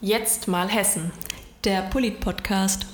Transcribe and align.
Jetzt 0.00 0.48
mal 0.48 0.68
Hessen. 0.68 1.12
Der 1.64 1.82
Polit-Podcast. 1.82 2.86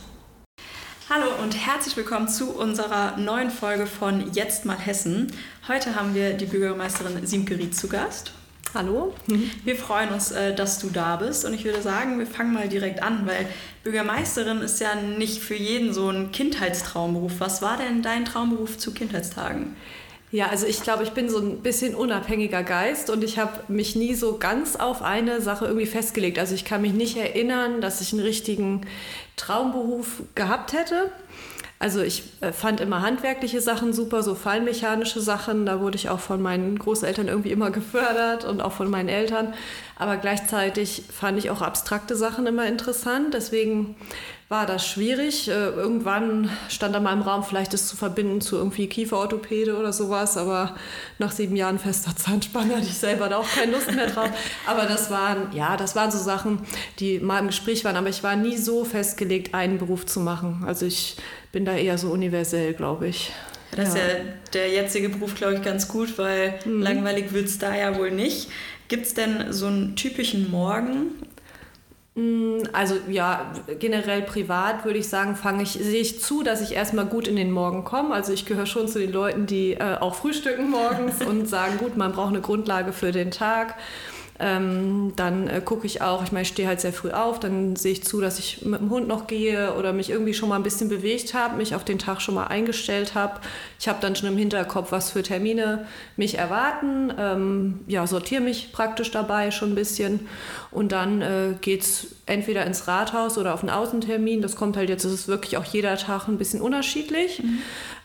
Hallo 1.08 1.26
und 1.42 1.54
herzlich 1.54 1.96
willkommen 1.96 2.28
zu 2.28 2.50
unserer 2.50 3.16
neuen 3.16 3.50
Folge 3.50 3.86
von 3.86 4.32
Jetzt 4.32 4.64
mal 4.64 4.78
Hessen. 4.78 5.32
Heute 5.66 5.96
haben 5.96 6.14
wir 6.14 6.34
die 6.34 6.44
Bürgermeisterin 6.44 7.26
Simke 7.26 7.58
Ried 7.58 7.74
zu 7.74 7.88
Gast. 7.88 8.32
Hallo. 8.74 9.12
Wir 9.64 9.74
freuen 9.74 10.10
uns, 10.10 10.30
äh, 10.30 10.54
dass 10.54 10.78
du 10.78 10.90
da 10.90 11.16
bist 11.16 11.44
und 11.44 11.54
ich 11.54 11.64
würde 11.64 11.82
sagen, 11.82 12.20
wir 12.20 12.26
fangen 12.26 12.52
mal 12.52 12.68
direkt 12.68 13.02
an, 13.02 13.26
weil 13.26 13.46
Bürgermeisterin 13.82 14.60
ist 14.60 14.78
ja 14.80 14.94
nicht 14.94 15.40
für 15.40 15.56
jeden 15.56 15.92
so 15.92 16.08
ein 16.08 16.30
Kindheitstraumberuf. 16.30 17.32
Was 17.40 17.62
war 17.62 17.76
denn 17.76 18.02
dein 18.02 18.24
Traumberuf 18.24 18.78
zu 18.78 18.94
Kindheitstagen? 18.94 19.74
Ja, 20.32 20.46
also 20.46 20.66
ich 20.66 20.82
glaube, 20.82 21.02
ich 21.02 21.10
bin 21.10 21.28
so 21.28 21.38
ein 21.38 21.58
bisschen 21.58 21.96
unabhängiger 21.96 22.62
Geist 22.62 23.10
und 23.10 23.24
ich 23.24 23.38
habe 23.38 23.64
mich 23.66 23.96
nie 23.96 24.14
so 24.14 24.38
ganz 24.38 24.76
auf 24.76 25.02
eine 25.02 25.40
Sache 25.40 25.64
irgendwie 25.64 25.86
festgelegt. 25.86 26.38
Also 26.38 26.54
ich 26.54 26.64
kann 26.64 26.82
mich 26.82 26.92
nicht 26.92 27.16
erinnern, 27.16 27.80
dass 27.80 28.00
ich 28.00 28.12
einen 28.12 28.22
richtigen 28.22 28.82
Traumberuf 29.36 30.22
gehabt 30.36 30.72
hätte. 30.72 31.10
Also 31.80 32.00
ich 32.02 32.24
äh, 32.42 32.52
fand 32.52 32.80
immer 32.80 33.00
handwerkliche 33.00 33.60
Sachen 33.60 33.92
super, 33.92 34.22
so 34.22 34.36
fallmechanische 34.36 35.20
Sachen. 35.20 35.66
Da 35.66 35.80
wurde 35.80 35.96
ich 35.96 36.10
auch 36.10 36.20
von 36.20 36.40
meinen 36.40 36.78
Großeltern 36.78 37.26
irgendwie 37.26 37.50
immer 37.50 37.70
gefördert 37.72 38.44
und 38.44 38.60
auch 38.60 38.72
von 38.72 38.88
meinen 38.88 39.08
Eltern. 39.08 39.54
Aber 39.96 40.16
gleichzeitig 40.18 41.04
fand 41.10 41.38
ich 41.38 41.50
auch 41.50 41.62
abstrakte 41.62 42.14
Sachen 42.14 42.46
immer 42.46 42.66
interessant. 42.66 43.34
Deswegen 43.34 43.96
war 44.50 44.66
das 44.66 44.84
schwierig. 44.84 45.48
Äh, 45.48 45.52
irgendwann 45.52 46.50
stand 46.68 46.92
da 46.92 47.00
mal 47.00 47.12
im 47.12 47.22
Raum, 47.22 47.44
vielleicht 47.44 47.72
das 47.72 47.86
zu 47.86 47.96
verbinden 47.96 48.40
zu 48.40 48.56
irgendwie 48.56 48.88
Kieferorthopäde 48.88 49.78
oder 49.78 49.92
sowas, 49.92 50.36
aber 50.36 50.74
nach 51.20 51.30
sieben 51.30 51.54
Jahren 51.54 51.78
fester 51.78 52.14
Zahnspanne 52.16 52.76
hatte 52.76 52.86
ich 52.86 52.98
selber 52.98 53.28
da 53.28 53.36
auch 53.36 53.48
keine 53.48 53.72
Lust 53.72 53.94
mehr 53.94 54.08
drauf. 54.08 54.28
Aber 54.66 54.86
das 54.86 55.08
waren, 55.08 55.52
ja, 55.54 55.76
das 55.76 55.94
waren 55.94 56.10
so 56.10 56.18
Sachen, 56.18 56.66
die 56.98 57.20
mal 57.20 57.38
im 57.38 57.46
Gespräch 57.46 57.84
waren, 57.84 57.94
aber 57.94 58.08
ich 58.08 58.24
war 58.24 58.34
nie 58.34 58.56
so 58.56 58.84
festgelegt, 58.84 59.54
einen 59.54 59.78
Beruf 59.78 60.04
zu 60.04 60.18
machen. 60.18 60.64
Also 60.66 60.84
ich 60.84 61.16
bin 61.52 61.64
da 61.64 61.76
eher 61.76 61.96
so 61.96 62.10
universell, 62.10 62.74
glaube 62.74 63.06
ich. 63.06 63.30
Das 63.76 63.94
ja. 63.94 64.00
ist 64.00 64.08
ja 64.08 64.14
der 64.52 64.68
jetzige 64.70 65.10
Beruf, 65.10 65.36
glaube 65.36 65.54
ich, 65.54 65.62
ganz 65.62 65.86
gut, 65.86 66.18
weil 66.18 66.58
mhm. 66.64 66.82
langweilig 66.82 67.32
wird 67.32 67.46
es 67.46 67.58
da 67.58 67.72
ja 67.72 67.96
wohl 67.96 68.10
nicht. 68.10 68.48
Gibt 68.88 69.06
es 69.06 69.14
denn 69.14 69.52
so 69.52 69.66
einen 69.66 69.94
typischen 69.94 70.50
Morgen, 70.50 71.12
also 72.72 72.96
ja, 73.08 73.52
generell 73.78 74.22
privat 74.22 74.84
würde 74.84 74.98
ich 74.98 75.08
sagen, 75.08 75.36
fange 75.36 75.62
ich, 75.62 75.72
sehe 75.72 76.00
ich 76.00 76.20
zu, 76.20 76.42
dass 76.42 76.60
ich 76.60 76.74
erstmal 76.74 77.06
gut 77.06 77.28
in 77.28 77.36
den 77.36 77.50
Morgen 77.50 77.84
komme. 77.84 78.14
Also 78.14 78.32
ich 78.32 78.46
gehöre 78.46 78.66
schon 78.66 78.88
zu 78.88 78.98
den 78.98 79.12
Leuten, 79.12 79.46
die 79.46 79.72
äh, 79.72 79.96
auch 79.98 80.14
frühstücken 80.14 80.70
morgens 80.70 81.22
und 81.24 81.48
sagen, 81.48 81.78
gut, 81.78 81.96
man 81.96 82.12
braucht 82.12 82.30
eine 82.30 82.40
Grundlage 82.40 82.92
für 82.92 83.12
den 83.12 83.30
Tag. 83.30 83.76
Ähm, 84.42 85.12
dann 85.16 85.48
äh, 85.48 85.60
gucke 85.62 85.86
ich 85.86 86.00
auch, 86.00 86.24
ich 86.24 86.32
meine, 86.32 86.42
ich 86.42 86.48
stehe 86.48 86.66
halt 86.66 86.80
sehr 86.80 86.94
früh 86.94 87.10
auf, 87.10 87.38
dann 87.40 87.76
sehe 87.76 87.92
ich 87.92 88.04
zu, 88.04 88.22
dass 88.22 88.38
ich 88.38 88.64
mit 88.64 88.80
dem 88.80 88.88
Hund 88.88 89.06
noch 89.06 89.26
gehe 89.26 89.74
oder 89.74 89.92
mich 89.92 90.08
irgendwie 90.08 90.32
schon 90.32 90.48
mal 90.48 90.56
ein 90.56 90.62
bisschen 90.62 90.88
bewegt 90.88 91.34
habe, 91.34 91.56
mich 91.56 91.74
auf 91.74 91.84
den 91.84 91.98
Tag 91.98 92.22
schon 92.22 92.34
mal 92.34 92.46
eingestellt 92.46 93.14
habe. 93.14 93.40
Ich 93.78 93.86
habe 93.86 93.98
dann 94.00 94.16
schon 94.16 94.30
im 94.30 94.38
Hinterkopf, 94.38 94.92
was 94.92 95.10
für 95.10 95.22
Termine 95.22 95.86
mich 96.16 96.38
erwarten. 96.38 97.12
Ähm, 97.18 97.80
ja, 97.86 98.06
sortiere 98.06 98.40
mich 98.40 98.72
praktisch 98.72 99.10
dabei 99.10 99.50
schon 99.50 99.72
ein 99.72 99.74
bisschen. 99.74 100.28
Und 100.70 100.92
dann 100.92 101.20
äh, 101.20 101.54
geht 101.60 101.82
es 101.82 102.06
entweder 102.24 102.64
ins 102.64 102.88
Rathaus 102.88 103.36
oder 103.36 103.52
auf 103.52 103.60
einen 103.60 103.70
Außentermin. 103.70 104.40
Das 104.40 104.56
kommt 104.56 104.78
halt 104.78 104.88
jetzt, 104.88 105.04
es 105.04 105.12
ist 105.12 105.28
wirklich 105.28 105.58
auch 105.58 105.64
jeder 105.64 105.96
Tag 105.98 106.28
ein 106.28 106.38
bisschen 106.38 106.62
unterschiedlich. 106.62 107.42
Mhm 107.42 107.58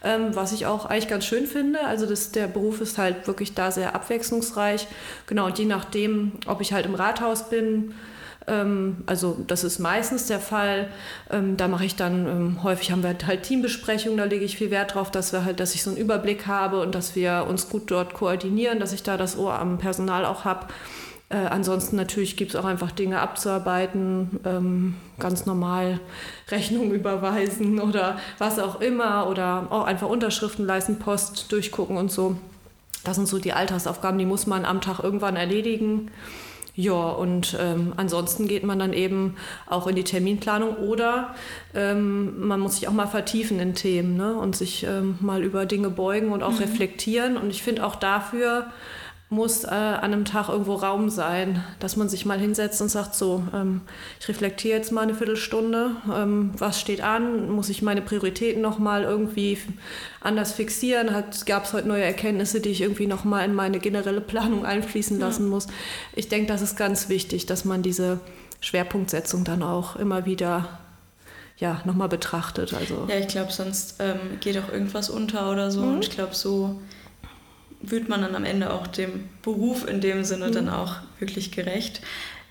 ähm, 0.05 0.35
was 0.35 0.53
ich 0.53 0.65
auch 0.65 0.85
eigentlich 0.85 1.07
ganz 1.07 1.25
schön 1.25 1.47
finde. 1.47 1.81
Also 1.81 2.05
das, 2.05 2.31
der 2.31 2.47
Beruf 2.47 2.79
ist 2.79 2.97
halt 2.97 3.27
wirklich 3.27 3.53
da 3.53 3.71
sehr 3.71 3.95
abwechslungsreich. 3.95 4.87
Genau, 5.27 5.47
und 5.47 5.57
je 5.57 5.65
nachdem, 5.65 6.33
ob 6.47 6.61
ich 6.61 6.71
halt 6.71 6.85
im 6.85 6.95
Rathaus 6.95 7.49
bin, 7.49 7.93
ähm, 8.47 8.97
also 9.07 9.37
das 9.47 9.63
ist 9.63 9.79
meistens 9.79 10.27
der 10.27 10.39
Fall. 10.39 10.87
Ähm, 11.31 11.57
da 11.57 11.67
mache 11.67 11.85
ich 11.85 11.95
dann, 11.95 12.27
ähm, 12.27 12.63
häufig 12.63 12.91
haben 12.91 13.03
wir 13.03 13.15
halt 13.25 13.43
Teambesprechungen, 13.43 14.17
da 14.17 14.25
lege 14.25 14.45
ich 14.45 14.57
viel 14.57 14.71
Wert 14.71 14.93
drauf, 14.93 15.11
dass 15.11 15.33
wir 15.33 15.45
halt, 15.45 15.59
dass 15.59 15.75
ich 15.75 15.83
so 15.83 15.89
einen 15.89 15.97
Überblick 15.97 16.47
habe 16.47 16.81
und 16.81 16.93
dass 16.93 17.15
wir 17.15 17.45
uns 17.49 17.69
gut 17.69 17.89
dort 17.91 18.13
koordinieren, 18.13 18.79
dass 18.79 18.93
ich 18.93 19.03
da 19.03 19.17
das 19.17 19.37
Ohr 19.37 19.57
am 19.57 19.77
Personal 19.77 20.25
auch 20.25 20.45
habe. 20.45 20.67
Äh, 21.29 21.37
ansonsten 21.37 21.95
natürlich 21.95 22.37
gibt 22.37 22.53
es 22.53 22.55
auch 22.55 22.65
einfach 22.65 22.91
Dinge 22.91 23.19
abzuarbeiten, 23.19 24.39
ähm, 24.45 24.95
ganz 25.17 25.45
normal 25.45 25.99
Rechnungen 26.49 26.91
überweisen 26.91 27.79
oder 27.81 28.19
was 28.37 28.59
auch 28.59 28.79
immer 28.79 29.27
oder 29.27 29.67
auch 29.71 29.85
einfach 29.85 30.07
Unterschriften 30.07 30.65
leisten, 30.65 30.99
Post 30.99 31.51
durchgucken 31.51 31.97
und 31.97 32.11
so. 32.11 32.37
Das 33.03 33.15
sind 33.15 33.27
so 33.27 33.39
die 33.39 33.53
Alltagsaufgaben, 33.53 34.17
die 34.17 34.25
muss 34.25 34.47
man 34.47 34.65
am 34.65 34.81
Tag 34.81 34.99
irgendwann 34.99 35.35
erledigen. 35.35 36.11
Ja, 36.77 37.09
und 37.09 37.57
ähm, 37.59 37.93
ansonsten 37.95 38.47
geht 38.49 38.63
man 38.63 38.79
dann 38.79 38.91
eben 38.91 39.35
auch 39.65 39.87
in 39.87 39.95
die 39.95 40.03
Terminplanung 40.03 40.75
oder 40.75 41.33
ähm, 41.73 42.45
man 42.47 42.59
muss 42.59 42.75
sich 42.75 42.89
auch 42.89 42.93
mal 42.93 43.07
vertiefen 43.07 43.61
in 43.61 43.75
Themen 43.75 44.17
ne? 44.17 44.35
und 44.35 44.57
sich 44.57 44.83
ähm, 44.83 45.17
mal 45.21 45.41
über 45.41 45.65
Dinge 45.65 45.89
beugen 45.89 46.33
und 46.33 46.43
auch 46.43 46.51
mhm. 46.51 46.57
reflektieren. 46.57 47.37
Und 47.37 47.49
ich 47.49 47.63
finde 47.63 47.85
auch 47.85 47.95
dafür 47.95 48.67
muss 49.29 49.63
äh, 49.63 49.69
an 49.69 50.13
einem 50.13 50.25
Tag 50.25 50.49
irgendwo 50.49 50.75
Raum 50.75 51.09
sein, 51.09 51.63
dass 51.79 51.95
man 51.95 52.09
sich 52.09 52.25
mal 52.25 52.39
hinsetzt 52.39 52.79
und 52.81 52.89
sagt, 52.89 53.15
so, 53.15 53.43
ähm, 53.53 53.81
ich 54.19 54.27
reflektiere 54.27 54.77
jetzt 54.77 54.91
mal 54.91 55.01
eine 55.01 55.15
Viertelstunde, 55.15 55.91
ähm, 56.13 56.51
was 56.57 56.79
steht 56.79 57.01
an, 57.01 57.49
muss 57.49 57.69
ich 57.69 57.81
meine 57.81 58.03
Prioritäten 58.03 58.61
nochmal 58.61 59.03
irgendwie 59.03 59.57
anders 60.21 60.51
fixieren, 60.51 61.09
gab 61.45 61.65
es 61.65 61.73
heute 61.73 61.87
neue 61.87 62.03
Erkenntnisse, 62.03 62.61
die 62.61 62.69
ich 62.69 62.81
irgendwie 62.81 63.07
nochmal 63.07 63.45
in 63.45 63.55
meine 63.55 63.79
generelle 63.79 64.21
Planung 64.21 64.63
einfließen 64.63 65.19
lassen 65.19 65.45
ja. 65.45 65.49
muss. 65.49 65.67
Ich 66.13 66.29
denke, 66.29 66.47
das 66.47 66.61
ist 66.61 66.77
ganz 66.77 67.09
wichtig, 67.09 67.47
dass 67.47 67.65
man 67.65 67.81
diese 67.81 68.19
Schwerpunktsetzung 68.61 69.43
dann 69.43 69.63
auch 69.63 69.95
immer 69.95 70.25
wieder 70.27 70.79
ja, 71.57 71.81
nochmal 71.85 72.09
betrachtet. 72.09 72.73
Also. 72.73 73.07
Ja, 73.09 73.17
ich 73.17 73.27
glaube, 73.27 73.51
sonst 73.51 73.95
ähm, 73.99 74.39
geht 74.39 74.57
auch 74.57 74.71
irgendwas 74.71 75.09
unter 75.09 75.51
oder 75.51 75.71
so. 75.71 75.81
Mhm. 75.81 75.95
Und 75.95 76.03
ich 76.03 76.11
glaube, 76.11 76.35
so 76.35 76.79
wird 77.91 78.09
man 78.09 78.21
dann 78.21 78.35
am 78.35 78.45
Ende 78.45 78.73
auch 78.73 78.87
dem 78.87 79.29
Beruf 79.41 79.87
in 79.87 80.01
dem 80.01 80.23
Sinne 80.23 80.47
mhm. 80.47 80.51
dann 80.51 80.69
auch 80.69 80.95
wirklich 81.19 81.51
gerecht. 81.51 82.01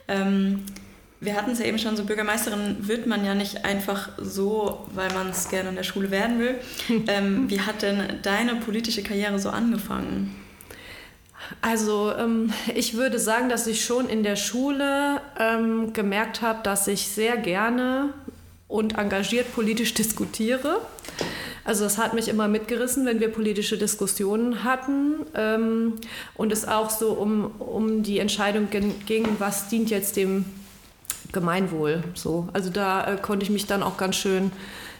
Ähm, 0.08 0.64
wir 1.20 1.34
hatten 1.34 1.52
es 1.52 1.58
ja 1.58 1.66
eben 1.66 1.78
schon, 1.78 1.96
so 1.96 2.04
Bürgermeisterin 2.04 2.86
wird 2.86 3.06
man 3.06 3.24
ja 3.24 3.34
nicht 3.34 3.64
einfach 3.64 4.10
so, 4.18 4.86
weil 4.94 5.12
man 5.12 5.30
es 5.30 5.48
gerne 5.48 5.70
in 5.70 5.76
der 5.76 5.82
Schule 5.82 6.10
werden 6.10 6.38
will. 6.38 6.56
Ähm, 7.06 7.50
wie 7.50 7.60
hat 7.60 7.82
denn 7.82 8.02
deine 8.22 8.56
politische 8.56 9.02
Karriere 9.02 9.38
so 9.38 9.50
angefangen? 9.50 10.34
Also 11.60 12.12
ähm, 12.16 12.52
ich 12.74 12.94
würde 12.94 13.18
sagen, 13.18 13.48
dass 13.48 13.66
ich 13.66 13.84
schon 13.84 14.08
in 14.08 14.22
der 14.22 14.36
Schule 14.36 15.20
ähm, 15.38 15.92
gemerkt 15.92 16.40
habe, 16.40 16.62
dass 16.62 16.88
ich 16.88 17.08
sehr 17.08 17.36
gerne 17.36 18.10
und 18.68 18.96
engagiert 18.98 19.54
politisch 19.54 19.94
diskutiere. 20.02 20.80
Also 21.64 21.84
das 21.84 21.96
hat 21.96 22.12
mich 22.12 22.28
immer 22.28 22.46
mitgerissen, 22.46 23.06
wenn 23.06 23.20
wir 23.20 23.28
politische 23.28 23.78
Diskussionen 23.78 24.64
hatten 24.64 25.26
ähm, 25.34 25.94
und 26.34 26.52
es 26.52 26.68
auch 26.68 26.90
so 26.90 27.12
um, 27.12 27.52
um 27.58 28.02
die 28.02 28.18
Entscheidung 28.18 28.68
ging, 28.70 29.26
was 29.38 29.68
dient 29.68 29.90
jetzt 29.90 30.16
dem 30.16 30.44
Gemeinwohl. 31.32 32.04
So. 32.14 32.48
Also 32.52 32.70
da 32.70 33.14
äh, 33.14 33.16
konnte 33.16 33.44
ich 33.44 33.50
mich 33.50 33.66
dann 33.66 33.82
auch 33.82 33.96
ganz 33.96 34.16
schön, 34.16 34.52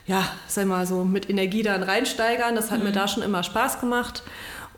ja, 0.07 0.27
sag 0.49 0.67
mal 0.67 0.87
so 0.87 1.05
mit 1.05 1.29
Energie 1.29 1.63
dann 1.63 1.83
reinsteigern. 1.83 2.57
Das 2.57 2.71
hat 2.71 2.79
mhm. 2.79 2.87
mir 2.87 2.93
da 2.93 3.09
schon 3.09 3.23
immer 3.23 3.43
Spaß 3.43 3.81
gemacht 3.81 4.23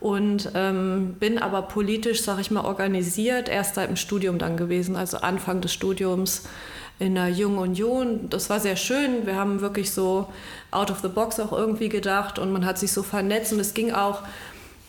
und 0.01 0.51
ähm, 0.55 1.15
bin 1.19 1.39
aber 1.39 1.63
politisch, 1.63 2.23
sag 2.23 2.39
ich 2.41 2.51
mal, 2.51 2.65
organisiert 2.65 3.49
erst 3.49 3.77
seit 3.77 3.89
dem 3.89 3.97
Studium 3.97 4.39
dann 4.39 4.57
gewesen, 4.57 4.97
also 4.97 5.19
Anfang 5.19 5.61
des 5.61 5.73
Studiums 5.73 6.43
in 6.99 7.15
der 7.15 7.29
Jungen 7.29 7.59
Union. 7.59 8.31
Das 8.31 8.49
war 8.49 8.61
sehr 8.61 8.77
schön. 8.77 9.27
Wir 9.27 9.37
haben 9.37 9.61
wirklich 9.61 9.91
so 9.91 10.29
out 10.71 10.91
of 10.91 11.01
the 11.01 11.09
box 11.09 11.39
auch 11.41 11.53
irgendwie 11.53 11.89
gedacht 11.89 12.39
und 12.39 12.53
man 12.53 12.65
hat 12.65 12.79
sich 12.79 12.93
so 12.93 13.03
vernetzt 13.03 13.53
und 13.53 13.61
es 13.61 13.75
ging 13.75 13.93
auch 13.93 14.23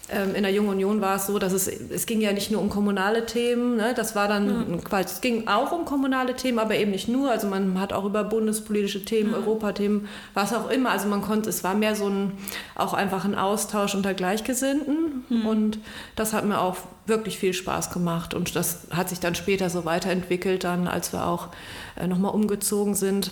in 0.09 0.43
der 0.43 0.53
Jungen 0.53 0.69
Union 0.69 1.01
war 1.01 1.17
es 1.17 1.27
so, 1.27 1.37
dass 1.37 1.51
es, 1.51 1.67
es 1.67 2.05
ging 2.05 2.21
ja 2.21 2.31
nicht 2.31 2.49
nur 2.49 2.61
um 2.61 2.69
kommunale 2.69 3.25
Themen, 3.25 3.75
ne? 3.75 3.93
das 3.93 4.15
war 4.15 4.29
dann, 4.29 4.79
ja. 4.89 4.99
es 5.01 5.19
ging 5.19 5.49
auch 5.49 5.73
um 5.73 5.83
kommunale 5.83 6.33
Themen, 6.33 6.59
aber 6.59 6.75
eben 6.75 6.91
nicht 6.91 7.09
nur, 7.09 7.29
also 7.29 7.47
man 7.47 7.77
hat 7.79 7.91
auch 7.91 8.05
über 8.05 8.23
bundespolitische 8.23 9.03
Themen, 9.03 9.31
ja. 9.31 9.37
Europathemen, 9.37 10.07
was 10.33 10.53
auch 10.53 10.69
immer, 10.69 10.91
also 10.91 11.09
man 11.09 11.21
konnte, 11.21 11.49
es 11.49 11.65
war 11.65 11.75
mehr 11.75 11.93
so 11.93 12.07
ein, 12.07 12.31
auch 12.75 12.93
einfach 12.93 13.25
ein 13.25 13.35
Austausch 13.35 13.95
unter 13.95 14.13
Gleichgesinnten 14.13 15.25
mhm. 15.27 15.45
und 15.45 15.79
das 16.15 16.31
hat 16.31 16.45
mir 16.45 16.61
auch 16.61 16.77
wirklich 17.05 17.37
viel 17.37 17.53
Spaß 17.53 17.91
gemacht 17.91 18.33
und 18.33 18.55
das 18.55 18.87
hat 18.91 19.09
sich 19.09 19.19
dann 19.19 19.35
später 19.35 19.69
so 19.69 19.83
weiterentwickelt, 19.83 20.63
dann 20.63 20.87
als 20.87 21.11
wir 21.11 21.27
auch 21.27 21.49
äh, 21.97 22.07
nochmal 22.07 22.33
umgezogen 22.33 22.95
sind. 22.95 23.31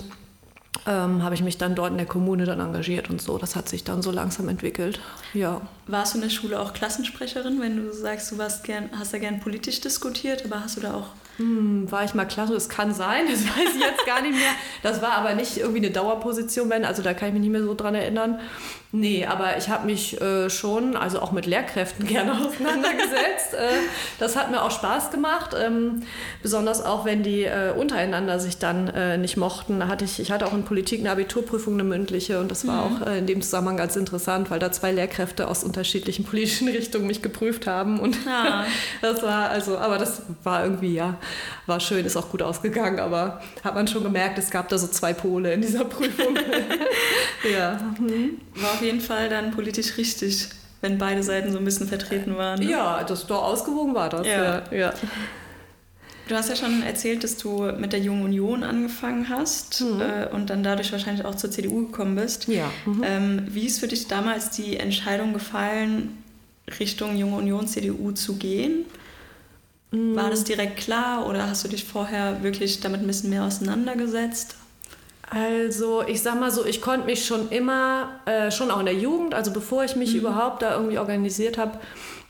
Ähm, 0.85 1.23
habe 1.23 1.33
ich 1.33 1.41
mich 1.41 1.57
dann 1.57 1.73
dort 1.73 1.91
in 1.91 1.97
der 1.97 2.05
Kommune 2.05 2.45
dann 2.45 2.59
engagiert 2.59 3.09
und 3.09 3.21
so. 3.21 3.37
Das 3.37 3.55
hat 3.55 3.69
sich 3.69 3.83
dann 3.83 4.01
so 4.01 4.11
langsam 4.11 4.49
entwickelt. 4.49 4.99
Ja. 5.33 5.61
Warst 5.87 6.13
du 6.13 6.17
in 6.17 6.23
der 6.23 6.29
Schule 6.29 6.59
auch 6.59 6.73
Klassensprecherin, 6.73 7.61
wenn 7.61 7.77
du 7.77 7.93
sagst, 7.93 8.31
du 8.31 8.37
warst 8.37 8.63
gern, 8.63 8.89
hast 8.97 9.13
ja 9.13 9.19
gern 9.19 9.39
politisch 9.39 9.81
diskutiert, 9.81 10.45
aber 10.45 10.61
hast 10.61 10.77
du 10.77 10.81
da 10.81 10.93
auch 10.93 11.07
hm, 11.37 11.91
war 11.91 12.05
ich 12.05 12.13
mal 12.13 12.25
klasse? 12.25 12.53
Das 12.53 12.69
kann 12.69 12.93
sein, 12.93 13.25
das 13.29 13.43
weiß 13.43 13.75
ich 13.75 13.81
jetzt 13.81 14.05
gar 14.05 14.21
nicht 14.21 14.35
mehr. 14.35 14.51
Das 14.83 15.01
war 15.01 15.13
aber 15.13 15.35
nicht 15.35 15.57
irgendwie 15.57 15.79
eine 15.79 15.91
Dauerposition, 15.91 16.69
wenn, 16.69 16.85
also 16.85 17.01
da 17.01 17.13
kann 17.13 17.29
ich 17.29 17.33
mich 17.33 17.41
nicht 17.41 17.51
mehr 17.51 17.63
so 17.63 17.73
dran 17.73 17.95
erinnern. 17.95 18.39
Nee, 18.91 19.25
aber 19.25 19.57
ich 19.57 19.67
habe 19.67 19.85
mich 19.85 20.21
äh, 20.21 20.49
schon, 20.49 20.95
also 20.95 21.19
auch 21.19 21.33
mit 21.33 21.45
Lehrkräften 21.45 22.07
gerne 22.07 22.31
auseinandergesetzt. 22.31 23.53
äh, 23.53 23.73
das 24.19 24.37
hat 24.37 24.51
mir 24.51 24.63
auch 24.63 24.71
Spaß 24.71 25.11
gemacht, 25.11 25.53
ähm, 25.59 26.03
besonders 26.41 26.83
auch 26.83 27.03
wenn 27.03 27.21
die 27.21 27.43
äh, 27.43 27.73
untereinander 27.77 28.39
sich 28.39 28.57
dann 28.57 28.87
äh, 28.87 29.17
nicht 29.17 29.35
mochten. 29.35 29.81
Da 29.81 29.87
hatte 29.89 30.05
ich, 30.05 30.21
ich 30.21 30.31
hatte 30.31 30.47
auch 30.47 30.53
in 30.53 30.63
Politik 30.63 31.01
eine 31.01 31.11
Abiturprüfung, 31.11 31.73
eine 31.73 31.83
mündliche 31.83 32.39
und 32.39 32.49
das 32.49 32.65
war 32.65 32.89
mhm. 32.89 32.95
auch 33.03 33.07
äh, 33.07 33.19
in 33.19 33.27
dem 33.27 33.41
Zusammenhang 33.41 33.75
ganz 33.75 33.97
interessant, 33.97 34.49
weil 34.49 34.59
da 34.59 34.71
zwei 34.71 34.93
Lehrkräfte 34.93 35.49
aus 35.49 35.63
unterschiedlichen 35.75 36.23
politischen 36.23 36.69
Richtungen 36.69 37.05
mich 37.05 37.21
geprüft 37.21 37.67
haben 37.67 37.99
und 37.99 38.17
ja. 38.25 38.65
das 39.01 39.21
war 39.21 39.49
also, 39.49 39.77
aber 39.77 39.97
das 39.97 40.21
war 40.43 40.63
irgendwie 40.63 40.93
ja 40.93 41.17
war 41.65 41.79
schön, 41.79 42.05
ist 42.05 42.15
auch 42.15 42.29
gut 42.29 42.41
ausgegangen, 42.41 42.99
aber 42.99 43.41
hat 43.63 43.75
man 43.75 43.87
schon 43.87 44.03
gemerkt, 44.03 44.37
es 44.37 44.49
gab 44.49 44.69
da 44.69 44.77
so 44.77 44.87
zwei 44.87 45.13
Pole 45.13 45.53
in 45.53 45.61
dieser 45.61 45.83
Prüfung. 45.85 46.37
ja. 47.51 47.79
Mhm. 47.99 48.39
War 48.55 48.71
auf 48.71 48.81
jeden 48.81 49.01
Fall 49.01 49.29
dann 49.29 49.51
politisch 49.51 49.97
richtig, 49.97 50.49
wenn 50.81 50.97
beide 50.97 51.23
Seiten 51.23 51.51
so 51.51 51.57
ein 51.57 51.65
bisschen 51.65 51.87
vertreten 51.87 52.37
waren. 52.37 52.59
Ne? 52.59 52.71
Ja, 52.71 53.03
das 53.03 53.27
doch 53.27 53.43
ausgewogen 53.43 53.95
war 53.95 54.09
das. 54.09 54.27
Ja. 54.27 54.63
ja. 54.71 54.77
ja. 54.77 54.93
Du 56.27 56.35
hast 56.35 56.49
ja 56.49 56.55
schon 56.55 56.81
erzählt, 56.81 57.23
dass 57.23 57.37
du 57.37 57.71
mit 57.77 57.93
der 57.93 57.99
Jungen 57.99 58.23
Union 58.23 58.63
angefangen 58.63 59.29
hast 59.29 59.81
mhm. 59.81 60.01
äh, 60.01 60.27
und 60.31 60.49
dann 60.49 60.63
dadurch 60.63 60.91
wahrscheinlich 60.91 61.25
auch 61.25 61.35
zur 61.35 61.51
CDU 61.51 61.87
gekommen 61.87 62.15
bist. 62.15 62.47
Ja. 62.47 62.71
Mhm. 62.85 63.03
Ähm, 63.03 63.41
wie 63.49 63.65
ist 63.65 63.79
für 63.79 63.87
dich 63.87 64.07
damals 64.07 64.49
die 64.49 64.77
Entscheidung 64.77 65.33
gefallen, 65.33 66.23
Richtung 66.79 67.15
Junge 67.15 67.37
Union, 67.37 67.67
CDU 67.67 68.11
zu 68.11 68.37
gehen? 68.37 68.85
War 69.91 70.29
das 70.29 70.43
direkt 70.43 70.77
klar 70.77 71.27
oder 71.27 71.47
hast 71.47 71.63
du 71.63 71.69
dich 71.69 71.85
vorher 71.85 72.43
wirklich 72.43 72.81
damit 72.81 73.01
ein 73.01 73.07
bisschen 73.07 73.29
mehr 73.29 73.43
auseinandergesetzt? 73.43 74.57
Also 75.29 76.03
ich 76.05 76.21
sag 76.21 76.39
mal 76.39 76.51
so, 76.51 76.65
ich 76.65 76.81
konnte 76.81 77.05
mich 77.05 77.25
schon 77.25 77.49
immer, 77.49 78.19
äh, 78.25 78.51
schon 78.51 78.71
auch 78.71 78.79
in 78.79 78.85
der 78.85 78.95
Jugend, 78.95 79.33
also 79.33 79.51
bevor 79.51 79.83
ich 79.83 79.95
mich 79.95 80.13
mhm. 80.13 80.19
überhaupt 80.19 80.61
da 80.61 80.73
irgendwie 80.75 80.97
organisiert 80.97 81.57
habe, 81.57 81.79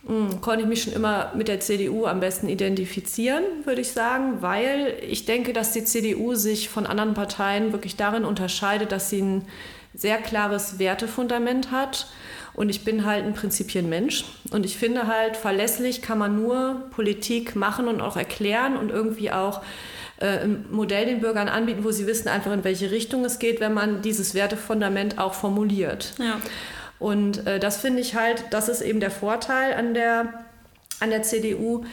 hm, 0.05 0.41
konnte 0.41 0.61
ich 0.61 0.67
mich 0.67 0.83
schon 0.83 0.93
immer 0.93 1.31
mit 1.35 1.47
der 1.47 1.59
CDU 1.59 2.05
am 2.05 2.19
besten 2.19 2.47
identifizieren, 2.47 3.43
würde 3.63 3.81
ich 3.81 3.91
sagen, 3.91 4.41
weil 4.41 4.97
ich 5.07 5.25
denke, 5.25 5.53
dass 5.53 5.71
die 5.71 5.83
CDU 5.83 6.35
sich 6.35 6.69
von 6.69 6.85
anderen 6.85 7.13
Parteien 7.13 7.71
wirklich 7.71 7.95
darin 7.95 8.25
unterscheidet, 8.25 8.91
dass 8.91 9.09
sie 9.09 9.21
ein 9.21 9.47
sehr 9.93 10.17
klares 10.17 10.77
Wertefundament 10.77 11.71
hat 11.71 12.07
und 12.55 12.69
ich 12.69 12.83
bin 12.83 13.05
halt 13.05 13.25
ein 13.25 13.33
Prinzipienmensch. 13.33 14.23
Und 14.51 14.65
ich 14.65 14.77
finde 14.77 15.07
halt, 15.07 15.35
verlässlich 15.35 16.01
kann 16.01 16.17
man 16.17 16.41
nur 16.41 16.83
Politik 16.91 17.55
machen 17.55 17.87
und 17.87 18.01
auch 18.01 18.15
erklären 18.15 18.77
und 18.77 18.89
irgendwie 18.89 19.31
auch 19.31 19.61
äh, 20.17 20.39
ein 20.39 20.65
Modell 20.71 21.05
den 21.05 21.19
Bürgern 21.19 21.49
anbieten, 21.49 21.83
wo 21.83 21.91
sie 21.91 22.07
wissen 22.07 22.29
einfach, 22.29 22.53
in 22.53 22.63
welche 22.63 22.91
Richtung 22.91 23.25
es 23.25 23.39
geht, 23.39 23.59
wenn 23.59 23.73
man 23.73 24.01
dieses 24.01 24.33
Wertefundament 24.33 25.19
auch 25.19 25.33
formuliert. 25.33 26.13
Ja. 26.17 26.39
Und 26.99 27.45
äh, 27.45 27.59
das 27.59 27.77
finde 27.77 28.01
ich 28.01 28.15
halt, 28.15 28.45
das 28.51 28.69
ist 28.69 28.81
eben 28.81 28.99
der 28.99 29.11
Vorteil 29.11 29.73
an 29.73 29.93
der, 29.93 30.45
an 30.99 31.09
der 31.09 31.23
CDU, 31.23 31.85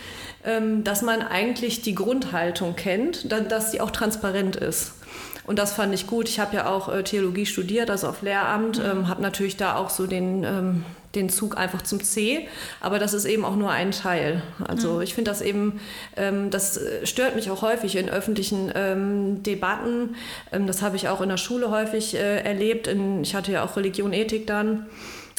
ähm, 0.44 0.84
dass 0.84 1.02
man 1.02 1.22
eigentlich 1.22 1.82
die 1.82 1.94
Grundhaltung 1.94 2.76
kennt, 2.76 3.30
dass 3.32 3.72
sie 3.72 3.80
auch 3.80 3.90
transparent 3.90 4.56
ist. 4.56 4.94
Und 5.44 5.58
das 5.58 5.72
fand 5.72 5.92
ich 5.92 6.06
gut. 6.06 6.28
Ich 6.28 6.38
habe 6.38 6.56
ja 6.56 6.66
auch 6.66 6.92
äh, 6.92 7.02
Theologie 7.02 7.46
studiert, 7.46 7.90
also 7.90 8.08
auf 8.08 8.22
Lehramt, 8.22 8.78
mhm. 8.78 8.84
ähm, 8.84 9.08
habe 9.08 9.22
natürlich 9.22 9.56
da 9.56 9.76
auch 9.76 9.90
so 9.90 10.06
den, 10.06 10.44
ähm, 10.44 10.84
den 11.14 11.28
Zug 11.28 11.56
einfach 11.56 11.82
zum 11.82 12.02
C, 12.02 12.48
aber 12.80 12.98
das 12.98 13.12
ist 13.12 13.24
eben 13.24 13.44
auch 13.44 13.56
nur 13.56 13.70
ein 13.70 13.90
Teil. 13.90 14.42
Also 14.66 14.94
mhm. 14.94 15.02
ich 15.02 15.14
finde 15.14 15.30
das 15.30 15.40
eben, 15.40 15.80
ähm, 16.16 16.50
das 16.50 16.76
äh, 16.76 17.06
stört 17.06 17.34
mich 17.34 17.50
auch 17.50 17.62
häufig 17.62 17.96
in 17.96 18.08
öffentlichen 18.08 18.72
ähm, 18.74 19.42
Debatten. 19.42 20.16
Ähm, 20.52 20.66
das 20.66 20.82
habe 20.82 20.96
ich 20.96 21.08
auch 21.08 21.20
in 21.20 21.28
der 21.28 21.36
Schule 21.36 21.70
häufig 21.70 22.14
äh, 22.14 22.40
erlebt. 22.42 22.86
In, 22.86 23.22
ich 23.22 23.34
hatte 23.34 23.52
ja 23.52 23.64
auch 23.64 23.76
Religion, 23.76 24.12
Ethik 24.12 24.46
dann. 24.46 24.86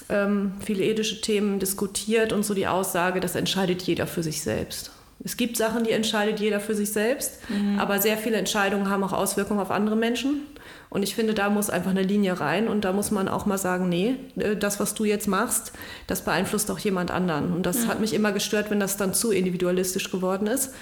Ähm, 0.09 0.53
viele 0.59 0.83
ethische 0.83 1.21
Themen 1.21 1.59
diskutiert 1.59 2.33
und 2.33 2.43
so 2.43 2.53
die 2.53 2.67
Aussage, 2.67 3.21
das 3.21 3.35
entscheidet 3.35 3.81
jeder 3.83 4.05
für 4.05 4.21
sich 4.21 4.41
selbst. 4.41 4.92
Es 5.25 5.37
gibt 5.37 5.55
Sachen, 5.55 5.83
die 5.83 5.91
entscheidet 5.91 6.39
jeder 6.39 6.59
für 6.59 6.75
sich 6.75 6.91
selbst, 6.91 7.37
mhm. 7.49 7.79
aber 7.79 8.01
sehr 8.01 8.17
viele 8.17 8.37
Entscheidungen 8.37 8.89
haben 8.89 9.03
auch 9.03 9.13
Auswirkungen 9.13 9.59
auf 9.59 9.71
andere 9.71 9.95
Menschen. 9.95 10.41
Und 10.89 11.01
ich 11.01 11.15
finde, 11.15 11.33
da 11.33 11.49
muss 11.49 11.71
einfach 11.71 11.89
eine 11.89 12.03
Linie 12.03 12.39
rein 12.39 12.67
und 12.67 12.85
da 12.85 12.93
muss 12.93 13.09
man 13.09 13.27
auch 13.27 13.47
mal 13.47 13.57
sagen, 13.57 13.89
nee, 13.89 14.15
äh, 14.37 14.55
das, 14.55 14.79
was 14.79 14.93
du 14.93 15.05
jetzt 15.05 15.27
machst, 15.27 15.71
das 16.07 16.23
beeinflusst 16.23 16.69
auch 16.69 16.77
jemand 16.77 17.09
anderen. 17.09 17.53
Und 17.53 17.65
das 17.65 17.83
ja. 17.83 17.87
hat 17.87 17.99
mich 17.99 18.13
immer 18.13 18.31
gestört, 18.31 18.69
wenn 18.69 18.79
das 18.79 18.97
dann 18.97 19.13
zu 19.13 19.31
individualistisch 19.31 20.11
geworden 20.11 20.45
ist, 20.45 20.73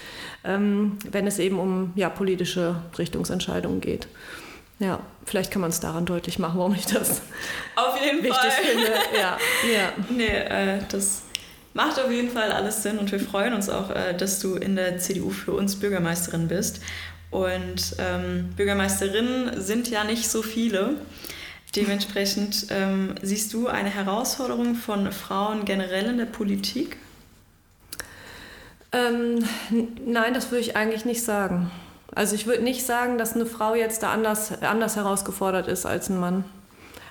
ähm, 0.44 0.98
wenn 1.10 1.28
es 1.28 1.40
eben 1.40 1.60
um 1.60 1.94
ja, 1.96 2.10
politische 2.10 2.76
Richtungsentscheidungen 2.98 3.80
geht. 3.80 4.08
Ja, 4.80 5.00
vielleicht 5.26 5.52
kann 5.52 5.62
man 5.62 5.70
es 5.70 5.80
daran 5.80 6.06
deutlich 6.06 6.40
machen, 6.40 6.58
warum 6.58 6.74
ich 6.74 6.88
das 6.88 7.22
auf 7.76 8.04
jeden 8.04 8.24
wichtig 8.24 8.36
Fall. 8.36 8.66
finde. 8.66 8.92
Ja, 9.14 9.38
ja. 9.72 9.94
Nee, 10.10 10.26
äh, 10.26 10.80
das 10.90 11.22
Macht 11.74 12.00
auf 12.00 12.12
jeden 12.12 12.30
Fall 12.30 12.52
alles 12.52 12.84
Sinn 12.84 12.98
und 12.98 13.12
wir 13.12 13.20
freuen 13.20 13.54
uns 13.54 13.70
auch, 13.70 13.90
äh, 13.92 14.14
dass 14.14 14.40
du 14.40 14.56
in 14.56 14.76
der 14.76 14.98
CDU 14.98 15.30
für 15.30 15.54
uns 15.54 15.78
Bürgermeisterin 15.78 16.48
bist. 16.48 16.82
Und 17.30 17.96
ähm, 17.98 18.50
Bürgermeisterinnen 18.58 19.62
sind 19.62 19.90
ja 19.90 20.04
nicht 20.04 20.30
so 20.30 20.42
viele. 20.42 20.96
Dementsprechend 21.76 22.68
ähm, 22.70 23.16
siehst 23.22 23.54
du 23.54 23.68
eine 23.68 23.90
Herausforderung 23.90 24.76
von 24.76 25.10
Frauen 25.14 25.64
generell 25.64 26.08
in 26.08 26.18
der 26.18 26.26
Politik? 26.26 26.98
Ähm, 28.92 29.46
nein, 30.06 30.34
das 30.34 30.52
würde 30.52 30.60
ich 30.60 30.76
eigentlich 30.76 31.06
nicht 31.06 31.24
sagen. 31.24 31.72
Also 32.14 32.36
ich 32.36 32.46
würde 32.46 32.62
nicht 32.64 32.86
sagen, 32.86 33.18
dass 33.18 33.34
eine 33.34 33.46
Frau 33.46 33.74
jetzt 33.74 34.04
da 34.04 34.12
anders, 34.12 34.62
anders 34.62 34.98
herausgefordert 34.98 35.70
ist 35.70 35.86
als 35.86 36.10
ein 36.10 36.20
Mann. 36.20 36.44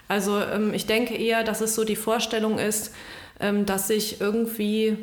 Also 0.08 0.38
ähm, 0.40 0.74
ich 0.74 0.86
denke 0.86 1.14
eher, 1.16 1.42
dass 1.42 1.62
es 1.62 1.74
so 1.74 1.84
die 1.84 1.96
Vorstellung 1.96 2.58
ist, 2.58 2.92
ähm, 3.40 3.66
dass 3.66 3.88
sich 3.88 4.20
irgendwie 4.20 4.96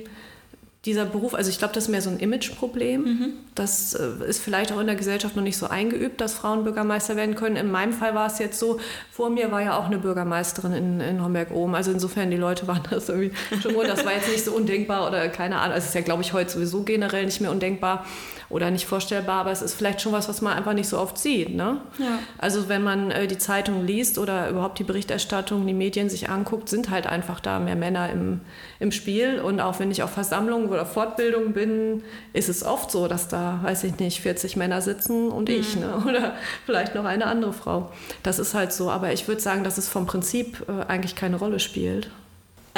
dieser 0.87 1.05
Beruf, 1.05 1.33
also 1.33 1.49
ich 1.49 1.59
glaube, 1.59 1.73
das 1.73 1.85
ist 1.85 1.89
mehr 1.89 2.01
so 2.01 2.09
ein 2.09 2.17
Imageproblem. 2.17 3.03
Mhm. 3.03 3.33
Das 3.55 3.93
äh, 3.93 4.25
ist 4.27 4.41
vielleicht 4.41 4.71
auch 4.71 4.79
in 4.79 4.87
der 4.87 4.95
Gesellschaft 4.95 5.35
noch 5.35 5.43
nicht 5.43 5.57
so 5.57 5.67
eingeübt, 5.67 6.21
dass 6.21 6.33
Frauen 6.33 6.63
Bürgermeister 6.63 7.17
werden 7.17 7.35
können. 7.35 7.57
In 7.57 7.69
meinem 7.69 7.91
Fall 7.91 8.15
war 8.15 8.27
es 8.27 8.39
jetzt 8.39 8.57
so, 8.57 8.79
vor 9.11 9.29
mir 9.29 9.51
war 9.51 9.61
ja 9.61 9.77
auch 9.77 9.87
eine 9.87 9.97
Bürgermeisterin 9.97 10.71
in, 10.71 10.99
in 11.01 11.23
Homberg-Ohm. 11.23 11.75
Also 11.75 11.91
insofern, 11.91 12.31
die 12.31 12.37
Leute 12.37 12.67
waren 12.67 12.83
das 12.89 13.09
irgendwie 13.09 13.35
schon 13.61 13.75
wohl, 13.75 13.85
das 13.85 14.05
war 14.05 14.13
jetzt 14.13 14.29
nicht 14.29 14.45
so 14.45 14.53
undenkbar 14.53 15.07
oder 15.07 15.27
keine 15.27 15.57
Ahnung. 15.57 15.73
Also 15.73 15.83
es 15.83 15.89
ist 15.89 15.95
ja, 15.95 16.01
glaube 16.01 16.23
ich, 16.23 16.31
heute 16.31 16.51
sowieso 16.51 16.83
generell 16.83 17.25
nicht 17.25 17.41
mehr 17.41 17.51
undenkbar 17.51 18.05
oder 18.49 18.71
nicht 18.71 18.85
vorstellbar, 18.85 19.41
aber 19.41 19.51
es 19.51 19.61
ist 19.61 19.73
vielleicht 19.73 20.01
schon 20.01 20.13
was, 20.13 20.29
was 20.29 20.41
man 20.41 20.53
einfach 20.53 20.73
nicht 20.73 20.87
so 20.87 20.97
oft 20.97 21.17
sieht. 21.17 21.53
Ne? 21.53 21.81
Ja. 21.97 22.19
Also 22.37 22.69
wenn 22.69 22.81
man 22.81 23.11
äh, 23.11 23.27
die 23.27 23.37
Zeitung 23.37 23.85
liest 23.85 24.17
oder 24.17 24.49
überhaupt 24.49 24.79
die 24.79 24.85
Berichterstattung, 24.85 25.67
die 25.67 25.73
Medien 25.73 26.09
sich 26.09 26.29
anguckt, 26.29 26.69
sind 26.69 26.89
halt 26.89 27.07
einfach 27.07 27.41
da 27.41 27.59
mehr 27.59 27.75
Männer 27.75 28.09
im, 28.09 28.41
im 28.79 28.91
Spiel. 28.91 29.39
Und 29.41 29.59
auch 29.59 29.79
wenn 29.79 29.91
ich 29.91 30.01
auf 30.01 30.11
Versammlungen 30.11 30.69
oder 30.69 30.85
Fortbildungen 30.85 31.51
bin, 31.53 32.03
ist 32.31 32.47
es 32.47 32.63
oft 32.63 32.89
so, 32.89 33.07
dass 33.07 33.27
da, 33.27 33.59
weiß 33.63 33.83
ich 33.83 33.99
nicht, 33.99 34.21
40 34.21 34.55
Männer 34.55 34.81
sitzen 34.81 35.29
und 35.29 35.49
mhm. 35.49 35.55
ich 35.55 35.75
ne? 35.75 36.03
oder 36.07 36.33
vielleicht 36.65 36.95
noch 36.95 37.05
eine 37.05 37.25
andere 37.25 37.51
Frau. 37.51 37.91
Das 38.23 38.39
ist 38.39 38.53
halt 38.53 38.71
so. 38.71 38.89
Aber 38.89 39.11
ich 39.11 39.27
würde 39.27 39.41
sagen, 39.41 39.65
dass 39.65 39.77
es 39.77 39.89
vom 39.89 40.05
Prinzip 40.05 40.65
äh, 40.69 40.85
eigentlich 40.85 41.15
keine 41.15 41.35
Rolle 41.35 41.59
spielt. 41.59 42.09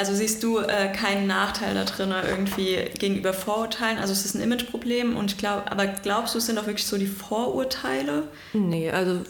Also 0.00 0.14
siehst 0.14 0.42
du 0.42 0.60
äh, 0.60 0.90
keinen 0.94 1.26
Nachteil 1.26 1.74
da 1.74 1.84
drin 1.84 2.10
irgendwie 2.26 2.78
gegenüber 2.98 3.34
Vorurteilen? 3.34 3.98
Also 3.98 4.14
es 4.14 4.24
ist 4.24 4.34
ein 4.34 4.40
Imageproblem 4.40 5.14
und 5.14 5.32
ich 5.32 5.36
glaube, 5.36 5.70
aber 5.70 5.88
glaubst 5.88 6.32
du, 6.32 6.38
es 6.38 6.46
sind 6.46 6.58
auch 6.58 6.64
wirklich 6.64 6.86
so 6.86 6.96
die 6.96 7.06
Vorurteile? 7.06 8.22
Nee, 8.54 8.90
also 8.90 9.20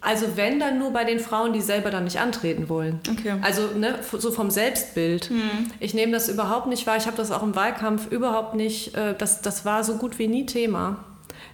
also 0.00 0.26
wenn 0.34 0.58
dann 0.58 0.80
nur 0.80 0.92
bei 0.92 1.04
den 1.04 1.20
Frauen, 1.20 1.52
die 1.52 1.60
selber 1.60 1.92
dann 1.92 2.02
nicht 2.02 2.18
antreten 2.18 2.68
wollen. 2.68 2.98
Okay. 3.08 3.36
Also 3.40 3.68
ne, 3.76 4.00
so 4.02 4.32
vom 4.32 4.50
Selbstbild. 4.50 5.30
Mhm. 5.30 5.70
Ich 5.78 5.94
nehme 5.94 6.10
das 6.10 6.28
überhaupt 6.28 6.66
nicht 6.66 6.88
wahr. 6.88 6.96
Ich 6.96 7.06
habe 7.06 7.16
das 7.16 7.30
auch 7.30 7.44
im 7.44 7.54
Wahlkampf 7.54 8.10
überhaupt 8.10 8.56
nicht. 8.56 8.96
Äh, 8.96 9.14
das, 9.16 9.42
das 9.42 9.64
war 9.64 9.84
so 9.84 9.94
gut 9.94 10.18
wie 10.18 10.26
nie 10.26 10.44
Thema, 10.44 11.04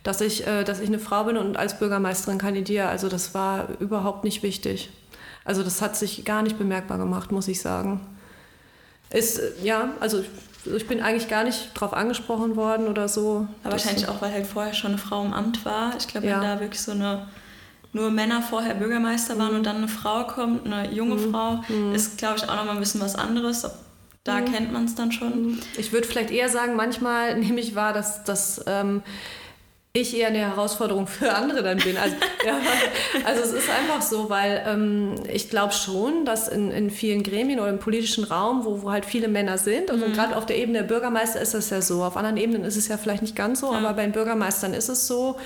dass 0.03 0.23
ich, 0.23 0.47
äh, 0.47 0.65
dass 0.65 0.81
ich 0.81 0.89
eine 0.89 0.99
Frau 0.99 1.25
bin 1.25 1.37
und 1.37 1.59
als 1.59 1.79
Bürgermeisterin 1.79 2.39
kandidiere. 2.39 2.89
Also 2.89 3.11
das 3.11 3.35
war 3.35 3.69
überhaupt 3.81 4.25
nicht 4.25 4.43
wichtig. 4.43 4.89
Also 5.45 5.63
das 5.63 5.83
hat 5.83 5.95
sich 5.95 6.25
gar 6.25 6.41
nicht 6.41 6.57
bemerkbar 6.57 6.97
gemacht, 6.97 7.33
muss 7.33 7.49
ich 7.49 7.61
sagen. 7.61 8.01
Ist, 9.11 9.41
ja, 9.63 9.91
also 10.01 10.25
ich 10.65 10.89
bin 10.89 11.01
eigentlich 11.01 11.29
gar 11.29 11.45
nicht 11.45 11.71
drauf 11.75 11.93
angesprochen 11.93 12.57
worden 12.57 12.89
oder 12.89 13.09
so. 13.09 13.47
Aber 13.63 13.73
wahrscheinlich 13.73 14.09
auch, 14.09 14.21
weil 14.21 14.33
halt 14.33 14.47
vorher 14.47 14.75
schon 14.75 14.93
eine 14.93 14.99
Frau 14.99 15.25
im 15.25 15.33
Amt 15.33 15.65
war. 15.65 15.93
Ich 15.99 16.09
glaube, 16.09 16.27
ja. 16.27 16.35
wenn 16.35 16.43
da 16.43 16.61
wirklich 16.61 16.81
so 16.81 16.93
eine 16.93 17.29
nur 17.93 18.11
Männer 18.11 18.43
vorher 18.43 18.75
Bürgermeister 18.75 19.39
waren 19.39 19.53
mhm. 19.53 19.57
und 19.59 19.67
dann 19.67 19.77
eine 19.77 19.89
Frau 19.89 20.25
kommt, 20.25 20.67
eine 20.67 20.93
junge 20.93 21.15
mhm. 21.15 21.33
Frau, 21.33 21.63
mhm. 21.69 21.95
ist, 21.95 22.19
glaube 22.19 22.37
ich, 22.37 22.49
auch 22.49 22.57
nochmal 22.57 22.75
ein 22.75 22.81
bisschen 22.81 23.01
was 23.01 23.15
anderes. 23.17 23.67
Da 24.23 24.41
mhm. 24.41 24.45
kennt 24.53 24.73
man 24.73 24.85
es 24.85 24.95
dann 24.95 25.13
schon. 25.13 25.53
Mhm. 25.53 25.59
Ich 25.79 25.93
würde 25.93 26.07
vielleicht 26.07 26.31
eher 26.31 26.49
sagen, 26.49 26.77
manchmal 26.77 27.39
nehme 27.39 27.61
ich 27.61 27.75
wahr, 27.75 27.93
dass 27.93 28.25
das. 28.25 28.63
Ähm, 28.67 29.03
ich 30.03 30.17
eher 30.17 30.29
eine 30.29 30.39
Herausforderung 30.39 31.07
für 31.07 31.35
andere 31.35 31.63
dann 31.63 31.79
bin. 31.79 31.97
Also, 31.97 32.17
ja, 32.47 32.59
also 33.25 33.43
es 33.43 33.53
ist 33.53 33.71
einfach 33.71 34.03
so, 34.03 34.31
weil 34.31 34.65
ähm, 34.67 35.15
ich 35.33 35.51
glaube 35.51 35.73
schon, 35.73 36.25
dass 36.25 36.49
in, 36.49 36.71
in 36.71 36.91
vielen 36.91 37.23
Gremien 37.23 37.61
oder 37.61 37.71
im 37.71 37.79
politischen 37.79 38.25
Raum, 38.25 38.65
wo, 38.65 38.83
wo 38.83 38.91
halt 38.91 39.05
viele 39.05 39.29
Männer 39.29 39.59
sind, 39.59 39.91
also 39.91 40.07
mhm. 40.07 40.13
gerade 40.13 40.37
auf 40.37 40.47
der 40.47 40.57
Ebene 40.57 40.79
der 40.79 40.87
Bürgermeister 40.87 41.41
ist 41.41 41.55
das 41.55 41.71
ja 41.71 41.81
so, 41.81 42.03
auf 42.03 42.17
anderen 42.17 42.37
Ebenen 42.37 42.65
ist 42.65 42.77
es 42.77 42.89
ja 42.89 42.97
vielleicht 42.97 43.23
nicht 43.23 43.37
ganz 43.37 43.61
so, 43.61 43.73
ja. 43.73 43.79
aber 43.79 43.93
bei 43.95 44.03
den 44.03 44.13
Bürgermeistern 44.13 44.75
ist 44.75 44.89
es 44.89 45.07
so, 45.07 45.37